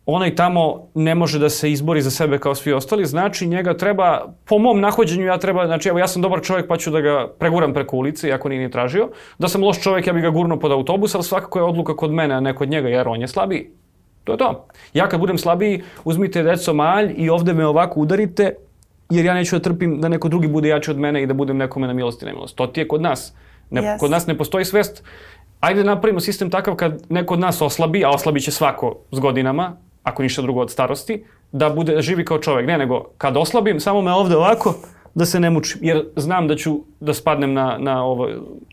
[0.10, 4.34] onaj tamo ne može da se izbori za sebe kao svi ostali, znači njega treba,
[4.46, 7.28] po mom nahođenju ja treba, znači evo ja sam dobar čovjek pa ću da ga
[7.40, 10.60] preguram preko ulice, iako nije ni tražio, da sam loš čovjek ja bih ga gurno
[10.60, 13.28] pod autobus, ali svakako je odluka kod mene, a ne kod njega, jer on je
[13.28, 13.70] slabiji.
[14.24, 14.66] To je to.
[14.94, 18.56] Ja kad budem slabiji, uzmite deco malj i ovde me ovako udarite,
[19.10, 21.58] jer ja neću da trpim da neko drugi bude jači od mene i da budem
[21.58, 22.56] nekome na milost i nemilost.
[22.56, 23.34] To ti je kod nas.
[23.70, 24.00] Ne, Yes.
[24.00, 25.04] Kod nas ne postoji svest.
[25.60, 29.20] Ajde da napravimo sistem takav kad neko od nas oslabi, a oslabi će svako s
[29.20, 29.76] godinama,
[30.08, 32.68] ako ništa drugo od starosti, da bude da živi kao čovek.
[32.68, 34.74] Ne, nego kad oslabim, samo me ovde ovako,
[35.18, 35.80] da se ne mučim.
[35.84, 38.28] Jer znam da ću da spadnem na, na ovo,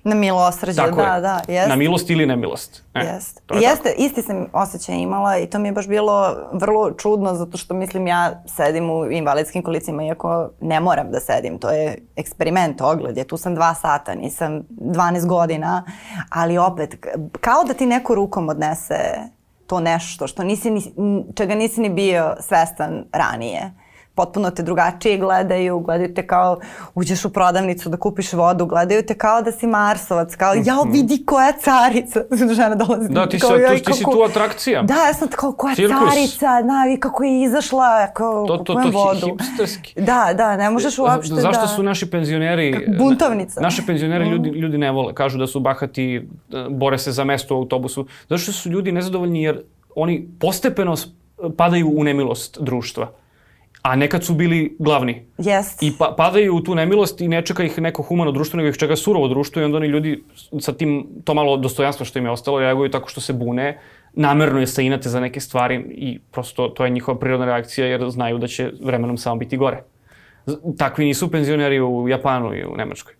[0.05, 1.21] Na milosrđe, Tako da, je.
[1.21, 1.69] da, jest.
[1.69, 2.83] na milost ili nemilost.
[2.95, 3.41] E, Jeste.
[3.47, 7.35] to je Jeste, isti sam osjećaj imala i to mi je baš bilo vrlo čudno
[7.35, 11.99] zato što mislim ja sedim u invalidskim kolicima iako ne moram da sedim, to je
[12.17, 15.85] eksperiment, ogled je, tu sam dva sata, nisam 12 godina,
[16.31, 17.07] ali opet,
[17.41, 18.95] kao da ti neko rukom odnese
[19.67, 20.83] to nešto što nisi, ni,
[21.37, 23.73] čega nisi ni bio svestan ranije
[24.15, 26.61] potpuno te drugačije gledaju, gledaju te kao
[26.95, 31.25] uđeš u prodavnicu da kupiš vodu, gledaju te kao da si Marsovac, kao jao vidi
[31.25, 32.21] koja carica,
[32.55, 33.05] žena dolazi.
[33.05, 33.15] Mhm.
[33.15, 34.83] Da, ti si, kao, tu, "Joj, ti si tu atrakcija.
[34.83, 35.97] Da, ja sam kao koja Cirkus.
[36.05, 39.27] carica, na, vi kako je izašla, kao To, to, kupujem to, vodu.
[39.27, 39.95] hi- hipsterski.
[40.03, 41.67] Da, da, ne možeš uopšte Zašto da...
[41.67, 42.73] su naši penzioneri...
[42.75, 43.61] Kako buntovnica.
[43.61, 44.55] Naše penzionere ljudi, Mm.
[44.55, 45.15] ljudi ne vole.
[45.15, 46.23] Kažu da su bahati, e,
[46.71, 48.07] bore se za mesto u autobusu.
[48.21, 49.63] Zato što su ljudi nezadovoljni jer
[49.97, 50.95] oni postepeno
[51.57, 53.11] padaju u nemilost društva.
[53.85, 55.27] A nekad su bili glavni.
[55.39, 55.83] Jest.
[55.83, 58.77] I pa, padaju u tu nemilost i ne čeka ih neko humano društvo, nego ih
[58.77, 60.25] čeka surovo društvo i onda oni ljudi
[60.61, 63.79] sa tim, to malo dostojanstva što im je ostalo, reaguju tako što se bune,
[64.13, 68.11] namerno je se inate za neke stvari i prosto to je njihova prirodna reakcija jer
[68.11, 69.83] znaju da će vremenom samo biti gore.
[70.79, 73.15] Takvi nisu penzioneri u Japanu i u Nemačkoj.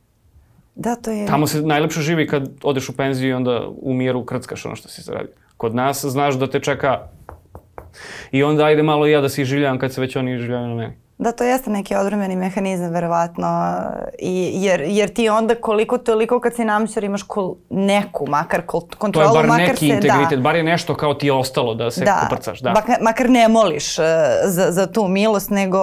[0.75, 1.27] Da, to je...
[1.27, 4.89] Tamo se najlepše živi kad odeš u penziju i onda u miru krckaš ono što
[4.89, 5.35] si zaradio.
[5.57, 7.09] Kod nas znaš da te čeka
[8.31, 10.75] i onda ajde malo i ja da se iživljavam kad se već oni iživljavaju na
[10.75, 11.05] meni.
[11.19, 13.75] Da, to jeste neki odvremeni mehanizam, verovatno.
[14.19, 18.81] I, jer, jer ti onda koliko toliko kad si namćar imaš kol, neku, makar kol,
[18.81, 21.33] To je kontrolu, bar makar neki se, integritet, da, bar je nešto kao ti je
[21.33, 22.61] ostalo da se da, koprcaš.
[22.61, 22.73] Da.
[22.73, 24.05] Makar, makar ne moliš uh,
[24.45, 25.81] za, za tu milost, nego,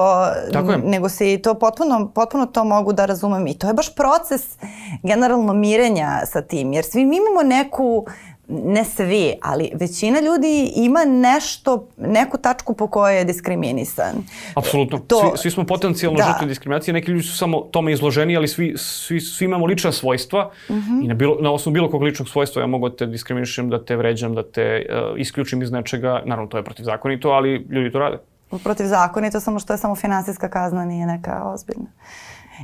[0.83, 3.47] nego si to potpuno, potpuno to mogu da razumem.
[3.47, 4.57] I to je baš proces
[5.03, 8.05] generalno mirenja sa tim, jer svi mi imamo neku
[8.53, 10.41] ne svi, ali većina ljudi
[10.75, 14.15] ima nešto, neku tačku po kojoj je diskriminisan.
[14.55, 14.97] Apsolutno.
[14.99, 16.23] To- Svi, svi smo potencijalno Da.
[16.25, 20.51] žrtve diskriminacije, neki ljudi su samo tome izloženi, ali svi, svi, svi imamo lična svojstva
[20.69, 21.01] Mhm.
[21.03, 23.85] i na, bilo, na osnovu bilo kog ličnog svojstva ja mogu da te diskriminišem, da
[23.85, 26.21] te vređam, da te uh, isključim iz nečega.
[26.25, 28.17] Naravno, to je protivzakonito, ali ljudi to rade.
[28.63, 31.85] protiv zakonito, samo što je samo finansijska kazna, nije neka ozbiljna.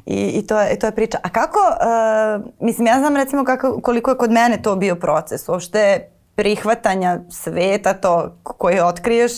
[0.06, 1.18] I, i, to, je, to je priča.
[1.24, 5.50] A kako, uh, mislim, ja znam recimo kako, koliko je kod mene to bio proces,
[5.50, 9.32] uopšte prihvatanja sveta, to koji otkriješ,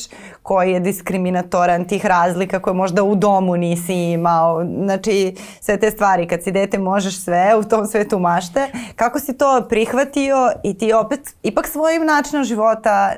[0.44, 4.66] koji je diskriminatoran, tih razlika koje možda u domu nisi imao.
[4.84, 8.68] Znači, sve te stvari, kad si dete možeš sve u tom svetu mašte.
[8.96, 13.16] Kako si to prihvatio i ti opet, ipak svojim načinom života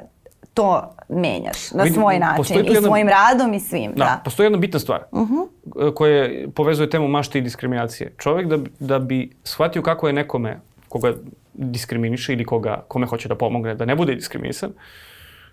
[0.54, 3.92] to menjaš na svoj način tu i jedna- svojim radom i svim.
[3.92, 4.12] Da, Da.
[4.12, 4.24] Mhm.
[4.24, 5.94] postoji jedna bitna stvar uh -huh.
[5.94, 8.14] koja povezuje temu mašte i diskriminacije.
[8.18, 11.14] Čovjek da, da bi shvatio kako je nekome koga
[11.54, 14.72] diskriminiše ili koga, kome hoće da pomogne da ne bude diskriminisan,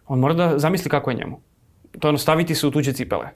[0.07, 1.41] on mora da zamisli kako je njemu.
[2.01, 3.27] To je ono staviti se u tuđe cipele.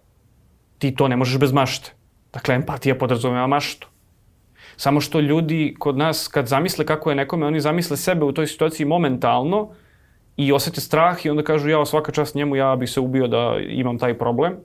[0.78, 1.92] Ti to ne možeš bez mašte.
[2.32, 3.88] Dakle, empatija podrazumeva maštu.
[4.76, 8.46] Samo što ljudi kod nas, kad zamisle kako je nekome, oni zamisle sebe u toj
[8.46, 9.70] situaciji momentalno
[10.36, 13.56] i osete strah i onda kažu ja svaka čast njemu, ja bih se ubio da
[13.68, 14.56] imam taj problem.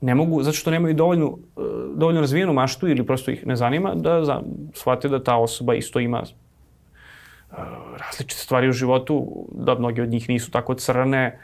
[0.00, 1.60] Ne mogu, zato što nemaju dovoljnu, e,
[1.94, 4.40] dovoljno razvijenu maštu ili prosto ih ne zanima da za,
[4.74, 6.26] shvate da ta osoba isto ima e,
[7.98, 11.38] različite stvari u životu, da mnogi od njih nisu tako crne.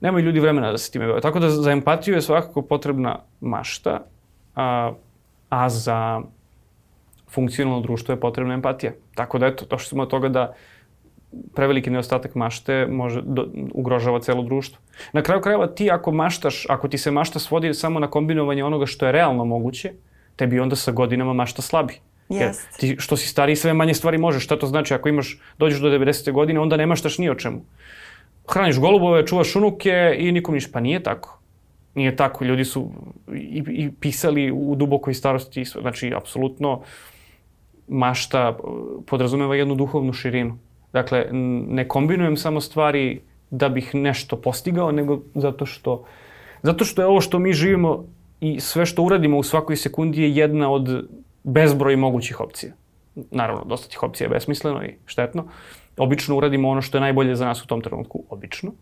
[0.00, 1.20] Nemaju ljudi vremena da se time bave.
[1.20, 4.00] Tako da za empatiju je svakako potrebna mašta,
[4.56, 4.92] a,
[5.48, 6.22] a za
[7.30, 8.92] funkcionalno društvo je potrebna empatija.
[9.14, 10.54] Tako da eto, došli smo od toga da
[11.54, 14.78] preveliki nedostatak mašte može do, ugrožava celo društvo.
[15.12, 18.86] Na kraju krajeva ti ako maštaš, ako ti se mašta svodi samo na kombinovanje onoga
[18.86, 19.92] što je realno moguće,
[20.36, 22.00] tebi onda sa godinama mašta slabi.
[22.28, 24.44] Jer ti što si stariji sve manje stvari možeš.
[24.44, 24.94] Šta to znači?
[24.94, 26.32] Ako imaš, dođeš do 90.
[26.32, 27.64] godine, onda ne maštaš ni o čemu.
[28.48, 30.70] Hraniš golubove, čuvaš unuke i nikom ništa.
[30.72, 31.40] Pa nije tako.
[31.94, 32.44] Nije tako.
[32.44, 32.90] Ljudi su
[33.34, 35.64] i, i pisali u dubokoj starosti.
[35.64, 36.82] Znači, apsolutno
[37.88, 38.58] mašta
[39.06, 40.58] podrazumeva jednu duhovnu širinu.
[40.94, 41.26] Dakle,
[41.68, 43.20] ne kombinujem samo stvari
[43.50, 46.04] da bih nešto postigao, nego zato što,
[46.62, 48.04] zato što je ovo što mi živimo
[48.40, 51.08] i sve što uradimo u svakoj sekundi je jedna od
[51.42, 52.72] bezbroj mogućih opcija.
[53.30, 55.44] Naravno, dosta tih opcija je besmisleno i štetno.
[55.96, 58.72] Obično uradimo ono što je najbolje za nas u tom trenutku, obično.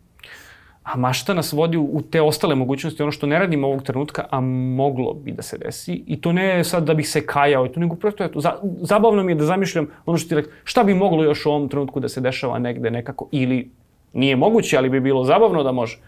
[0.83, 4.41] A mašta nas vodi u te ostale mogućnosti, ono što ne radimo ovog trenutka, a
[4.41, 6.05] moglo bi da se desi.
[6.07, 9.22] I to ne sad da bih se kajao, i to nego prosto eto, za, zabavno
[9.22, 12.01] mi je da zamišljam ono što ti rekao, šta bi moglo još u ovom trenutku
[12.01, 13.70] da se dešava negde nekako ili
[14.12, 15.99] Nije moguće, ali bi bilo zabavno da može.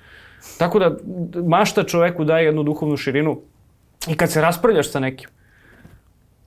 [0.59, 0.97] Tako da
[1.47, 3.41] mašta čoveku daje jednu duhovnu širinu
[4.09, 5.31] i kad se raspravljaš sa nekim,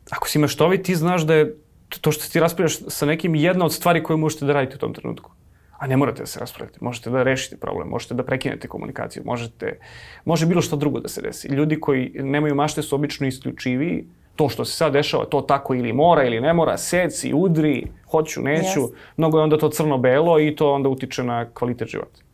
[0.09, 1.55] ako si maštovit, ti znaš da je
[2.01, 4.93] to što ti raspravljaš sa nekim jedna od stvari koje možete da radite u tom
[4.93, 5.32] trenutku.
[5.78, 6.80] A ne morate da se raspravljate.
[6.82, 9.80] Možete da rešite problem, možete da prekinete komunikaciju, možete,
[10.25, 11.47] može bilo što drugo da se desi.
[11.47, 14.05] Ljudi koji nemaju mašte su obično isključiviji,
[14.36, 18.41] to što se sad dešava, to tako ili mora ili ne mora, seci, udri, hoću,
[18.41, 18.82] neću.
[18.82, 18.93] Yes.
[19.17, 22.26] Mnogo je onda to crno-belo i to onda utiče na kvalitet života.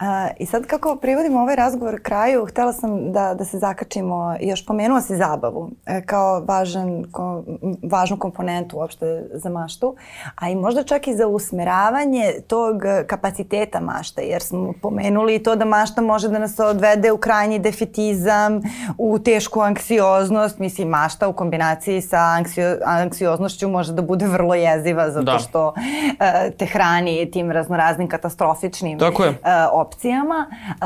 [0.00, 4.66] A, I sad kako privodimo ovaj razgovor kraju, htela sam da, da se zakačimo, još
[4.66, 7.42] pomenula si zabavu e, kao važan, ko,
[7.82, 9.96] važnu komponentu uopšte za maštu,
[10.34, 15.64] a i možda čak i za usmeravanje tog kapaciteta mašte, jer smo pomenuli to da
[15.64, 18.60] mašta može da nas odvede u krajnji defetizam,
[18.98, 25.10] u tešku anksioznost, mislim mašta u kombinaciji sa anksio, anksioznošću može da bude vrlo jeziva
[25.10, 25.38] zato da.
[25.38, 25.74] što
[26.20, 29.30] e, te hrani tim raznoraznim katastrofičnim Tako je.
[29.30, 29.36] E,
[29.90, 30.46] opcijama.
[30.50, 30.76] Uh,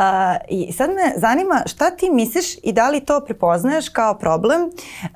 [0.48, 4.61] I sad me zanima šta ti misliš i da li to prepoznaješ kao problem?
[4.62, 5.11] Uh,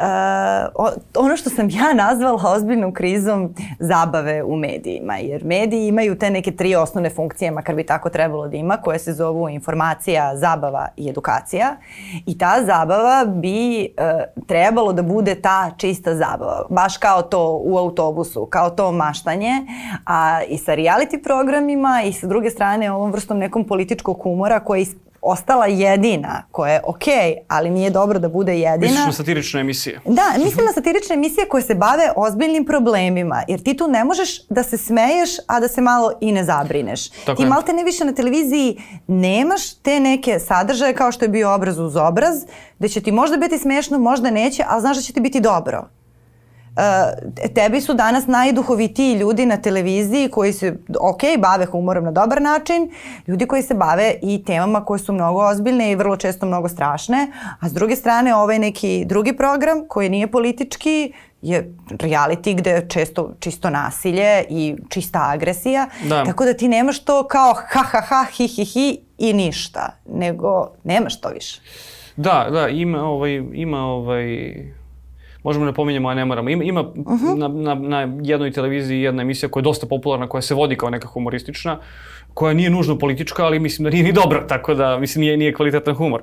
[1.17, 6.53] ono što sam ja nazvala ozbiljnom krizom zabave u medijima, jer mediji imaju te neke
[6.53, 11.09] tri osnovne funkcije, makar bi tako trebalo da ima, koje se zovu informacija, zabava i
[11.09, 11.77] edukacija.
[12.27, 17.79] I ta zabava bi uh, trebalo da bude ta čista zabava, baš kao to u
[17.79, 19.53] autobusu, kao to maštanje,
[20.07, 24.79] a i sa reality programima i sa druge strane ovom vrstom nekom političkog humora koja
[24.79, 24.87] je
[25.23, 28.91] ostala jedina, koja je okej, okay, ali nije dobro da bude jedina.
[28.91, 30.01] Misliš na satirične emisije?
[30.05, 34.47] Da, mislim na satirične emisije koje se bave ozbiljnim problemima, jer ti tu ne možeš
[34.49, 37.09] da se smeješ, a da se malo i ne zabrineš.
[37.11, 37.49] Tako ti je.
[37.49, 41.97] malte ne više na televiziji nemaš te neke sadržaje kao što je bio obraz uz
[41.97, 42.45] obraz,
[42.79, 45.89] da će ti možda biti smešno, možda neće, ali znaš da će ti biti dobro.
[46.79, 46.85] Uh,
[47.55, 52.91] tebi su danas najduhovitiji ljudi na televiziji koji se, ok, bave humorom na dobar način,
[53.27, 57.33] ljudi koji se bave i temama koje su mnogo ozbiljne i vrlo često mnogo strašne,
[57.61, 61.13] a s druge strane ovaj neki drugi program koji nije politički,
[61.43, 66.25] je reality gde je često čisto nasilje i čista agresija, da.
[66.25, 70.71] tako da ti nemaš to kao ha ha ha hi hi hi i ništa, nego
[70.85, 71.61] nemaš to više.
[72.17, 74.55] Da, da, ima ovaj, ima ovaj,
[75.43, 76.51] možemo ne pominjamo, a ne moramo.
[76.51, 77.39] Ima, ima uh -huh.
[77.39, 80.91] na, na, na jednoj televiziji jedna emisija koja je dosta popularna, koja se vodi kao
[80.91, 81.79] neka humoristična,
[82.39, 85.55] koja nije nužno politička, ali mislim da nije ni dobra, tako da, mislim, nije, nije
[85.55, 86.23] kvalitetan humor.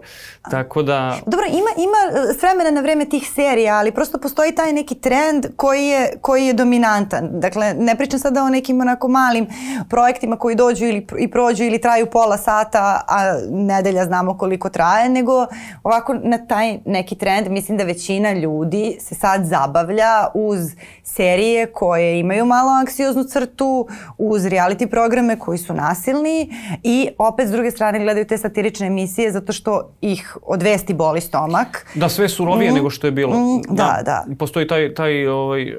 [0.52, 1.18] Tako da...
[1.26, 4.96] Dobro, ima, ima e, s vremena na vreme tih serija, ali prosto postoji taj neki
[4.96, 7.30] trend koji je, koji je dominantan.
[7.32, 9.48] Dakle, ne pričam sada o nekim onako malim
[9.90, 15.10] projektima koji dođu ili, i prođu ili traju pola sata, a nedelja znamo koliko traje,
[15.10, 15.46] nego
[15.84, 20.60] ovako na taj neki trend mislim da većina ljudi se sad zabavlja uz
[21.04, 23.88] serije koje imaju malo anksioznu crtu,
[24.18, 25.74] uz reality programe koji su
[26.06, 26.50] nasilni
[26.84, 31.22] i opet s druge strane gledaju te satirične emisije zato što ih od vesti boli
[31.22, 31.88] stomak.
[31.96, 32.76] Da, sve surovije mm.
[32.76, 33.34] nego što je bilo.
[33.36, 34.36] Mm, da, da, da.
[34.36, 35.76] Postoji taj, taj ovaj, e,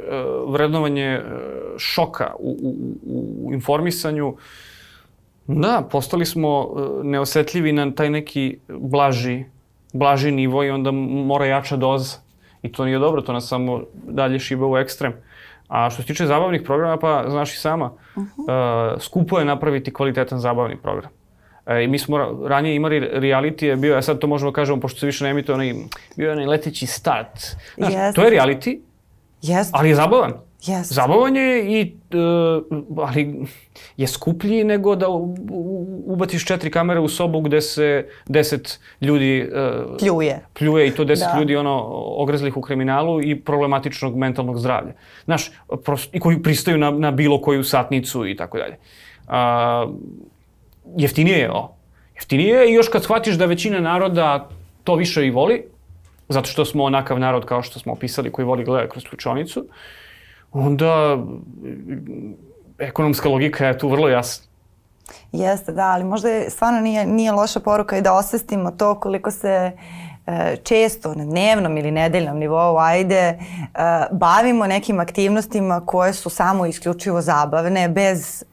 [0.48, 1.22] vrednovanje e,
[1.78, 4.36] šoka u, u, u informisanju.
[5.46, 9.44] Da, postali smo e, neosetljivi na taj neki blaži,
[9.92, 12.16] blaži nivo i onda mora jača doza.
[12.62, 15.12] I to nije dobro, to nas samo dalje šiba u ekstrem.
[15.68, 18.94] A što se tiče zabavnih programa, pa znaš i sama, uh -huh.
[18.94, 21.10] uh, skupo je napraviti kvalitetan zabavni program.
[21.66, 24.80] E, I mi smo ranije imali reality, je bio, a sad to možemo da kažemo,
[24.80, 25.74] pošto se više ne emituje, onaj,
[26.16, 27.56] bio je onaj leteći start.
[27.76, 28.14] Znaš, yes.
[28.14, 28.78] to je reality,
[29.42, 29.70] yes.
[29.72, 30.32] ali je zabavan.
[30.66, 30.82] Yes.
[30.82, 33.46] Zabavan je i, uh, ali
[33.96, 35.06] je skuplji nego da
[36.06, 40.40] ubaciš četiri kamere u sobu gde se deset ljudi uh, pljuje.
[40.52, 41.38] pljuje i to deset da.
[41.38, 41.82] ljudi ono
[42.16, 44.92] ogrezlih u kriminalu i problematičnog mentalnog zdravlja.
[45.24, 45.50] Znaš,
[45.84, 48.76] prosto, i koji pristaju na, na bilo koju satnicu i tako dalje.
[49.26, 49.94] Uh,
[50.96, 51.76] jeftinije je ovo.
[52.14, 54.48] Jeftinije je i još kad shvatiš da većina naroda
[54.84, 55.64] to više i voli,
[56.28, 59.66] zato što smo onakav narod kao što smo opisali koji voli gleda kroz ključonicu, uh,
[60.52, 61.18] onda
[62.78, 64.46] ekonomska logika je tu vrlo jasna.
[65.32, 69.30] Jeste, da, ali možda je, stvarno nije, nije loša poruka i da osvestimo to koliko
[69.30, 69.72] se
[70.26, 73.38] e, često na dnevnom ili nedeljnom nivou, ajde, e,
[74.12, 78.44] bavimo nekim aktivnostima koje su samo isključivo zabavne, bez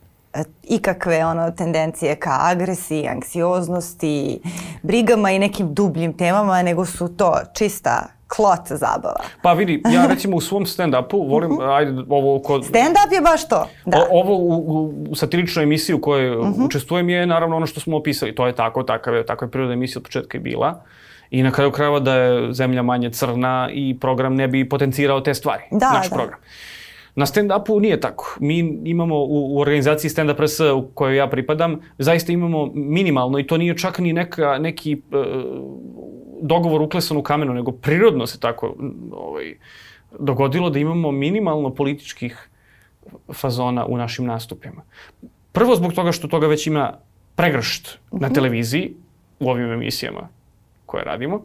[0.63, 4.39] ikakve ono tendencije ka agresiji, anksioznosti,
[4.81, 9.19] brigama i nekim dubljim temama, nego su to čista klot zabava.
[9.41, 11.65] Pa vidi, ja recimo u svom stand-upu volim, uh mhm.
[11.65, 11.75] -huh.
[11.75, 12.65] ajde, ovo kod...
[12.65, 13.97] Stand-up je baš to, da.
[13.97, 16.61] O, ovo u, u, satiričnoj emisiji u kojoj uh mhm.
[16.61, 16.65] -huh.
[16.65, 18.35] učestvujem je naravno ono što smo opisali.
[18.35, 20.83] To je tako, takav je, takva je priroda emisija od početka je bila.
[21.29, 25.33] I na kraju krajeva da je zemlja manje crna i program ne bi potencirao te
[25.33, 25.63] stvari.
[25.71, 26.15] Da, naš da.
[26.15, 26.39] program.
[27.15, 28.37] Na stand-upu nije tako.
[28.39, 33.39] Mi imamo u, u organizaciji Stand Up RS u kojoj ja pripadam, zaista imamo minimalno
[33.39, 35.25] i to nije čak ni neka, neki uh,
[36.41, 38.75] dogovor uklesan u kamenu, nego prirodno se tako
[39.11, 39.55] ovaj,
[40.19, 42.49] dogodilo da imamo minimalno političkih
[43.33, 44.81] fazona u našim nastupima.
[45.51, 46.93] Prvo zbog toga što toga već ima
[47.35, 48.21] pregršt uh -huh.
[48.21, 48.35] na mhm.
[48.35, 48.93] televiziji
[49.39, 50.27] u ovim emisijama
[50.85, 51.41] koje radimo.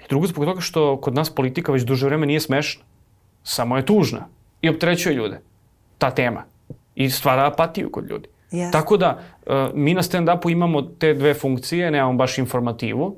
[0.00, 2.84] I drugo zbog toga što kod nas politika već duže vreme nije smešna.
[3.42, 4.28] Samo je tužna
[4.62, 5.40] i opterećuje ljude.
[5.98, 6.44] Ta tema.
[6.94, 8.28] I stvara apatiju kod ljudi.
[8.52, 8.72] Yes.
[8.72, 13.16] Tako da, uh, mi na stand-upu imamo te dve funkcije, nemamo baš informativu,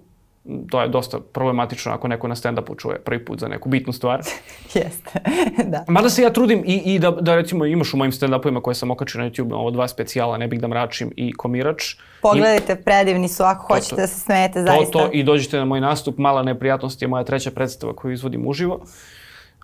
[0.71, 4.21] to je dosta problematično ako neko na stand-upu čuje prvi put za neku bitnu stvar.
[4.75, 5.21] Jeste,
[5.73, 5.85] da.
[5.89, 8.91] Mada se ja trudim i, i da, da recimo imaš u mojim stand-upovima koje sam
[8.91, 11.95] okačio na YouTube, ovo dva specijala, ne bih da mračim i komirač.
[12.23, 14.93] Pogledajte, I, predivni su ako hoćete to, da se smijete zaista.
[14.93, 18.47] To, to i dođite na moj nastup, mala neprijatnost je moja treća predstava koju izvodim
[18.47, 18.81] uživo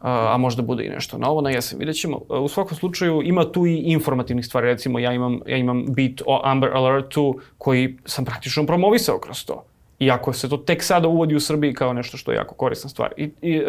[0.03, 2.21] a možda bude i nešto novo na jesen, vidjet ćemo.
[2.29, 6.41] U svakom slučaju ima tu i informativnih stvari, recimo ja imam, ja imam bit o
[6.45, 9.65] Amber Alertu koji sam praktično promovisao kroz to.
[9.99, 13.13] Iako se to tek sada uvodi u Srbiji kao nešto što je jako korisna stvar.
[13.17, 13.63] I, i e,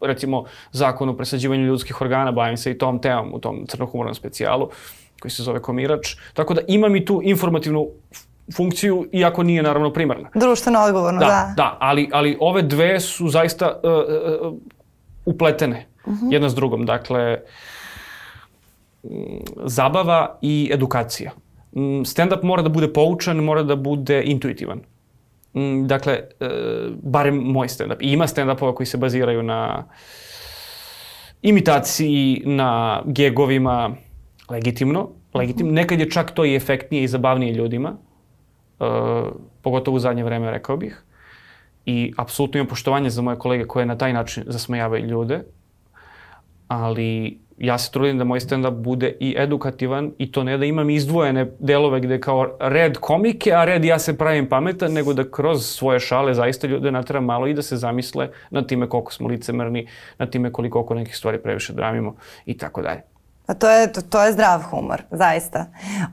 [0.00, 4.68] recimo zakon o presađivanju ljudskih organa, bavim se i tom temom u tom crnohumornom specijalu
[5.20, 6.16] koji se zove Komirač.
[6.34, 7.88] Tako da imam i tu informativnu
[8.56, 10.28] funkciju, iako nije naravno primarna.
[10.34, 11.26] Društveno odgovorno, da.
[11.26, 14.58] Da, da ali, ali ove dve su zaista uh, uh,
[15.24, 16.26] upletene uh mhm.
[16.26, 16.32] -huh.
[16.32, 16.86] jedna s drugom.
[16.86, 17.40] Dakle,
[19.64, 21.30] zabava i edukacija.
[22.04, 24.80] Stand-up mora da bude poučan, mora da bude intuitivan.
[25.86, 26.48] Dakle, e,
[27.02, 27.96] barem moj stand-up.
[28.00, 29.84] I ima stand-upova koji se baziraju na
[31.42, 33.90] imitaciji, na gegovima,
[34.48, 35.08] legitimno.
[35.34, 35.72] legitimno.
[35.72, 37.96] Nekad je čak to i efektnije i zabavnije ljudima,
[38.78, 38.86] uh,
[39.62, 41.04] pogotovo u zadnje vreme, rekao bih
[41.86, 45.42] i apsolutno imam poštovanje za moje kolege koje na taj način zasmejavaju ljude,
[46.68, 50.90] ali ja se trudim da moj stand-up bude i edukativan i to ne da imam
[50.90, 55.66] izdvojene delove gde kao red komike, a red ja se pravim pametan, nego da kroz
[55.66, 59.88] svoje šale zaista ljude natram malo i da se zamisle na time koliko smo licemerni,
[60.18, 62.16] na time koliko oko nekih stvari previše dramimo
[62.46, 63.09] i tako dalje.
[63.50, 65.66] Pa to je, to, to je zdrav humor, zaista.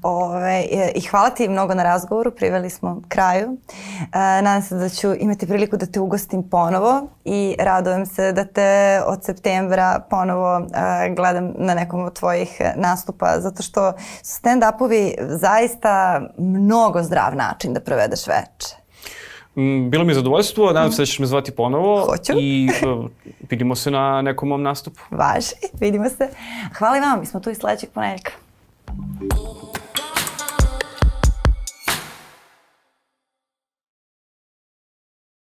[0.03, 0.63] Ove,
[0.95, 3.57] I hvala ti mnogo na razgovoru, priveli smo kraju.
[4.01, 8.45] E, nadam se da ću imati priliku da te ugostim ponovo i radujem se da
[8.45, 15.15] te od septembra ponovo e, gledam na nekom od tvojih nastupa, zato što su stand-upovi
[15.19, 18.86] zaista mnogo zdrav način da provedeš veče.
[19.57, 22.05] Mm, bilo mi je zadovoljstvo, nadam se da ćeš me zvati ponovo.
[22.05, 22.33] Hoću.
[22.39, 23.07] I e,
[23.49, 25.01] vidimo se na nekom mom nastupu.
[25.11, 26.29] Važi, vidimo se.
[26.77, 28.31] Hvala i vama, mi smo tu i sledećeg ponedjeljka.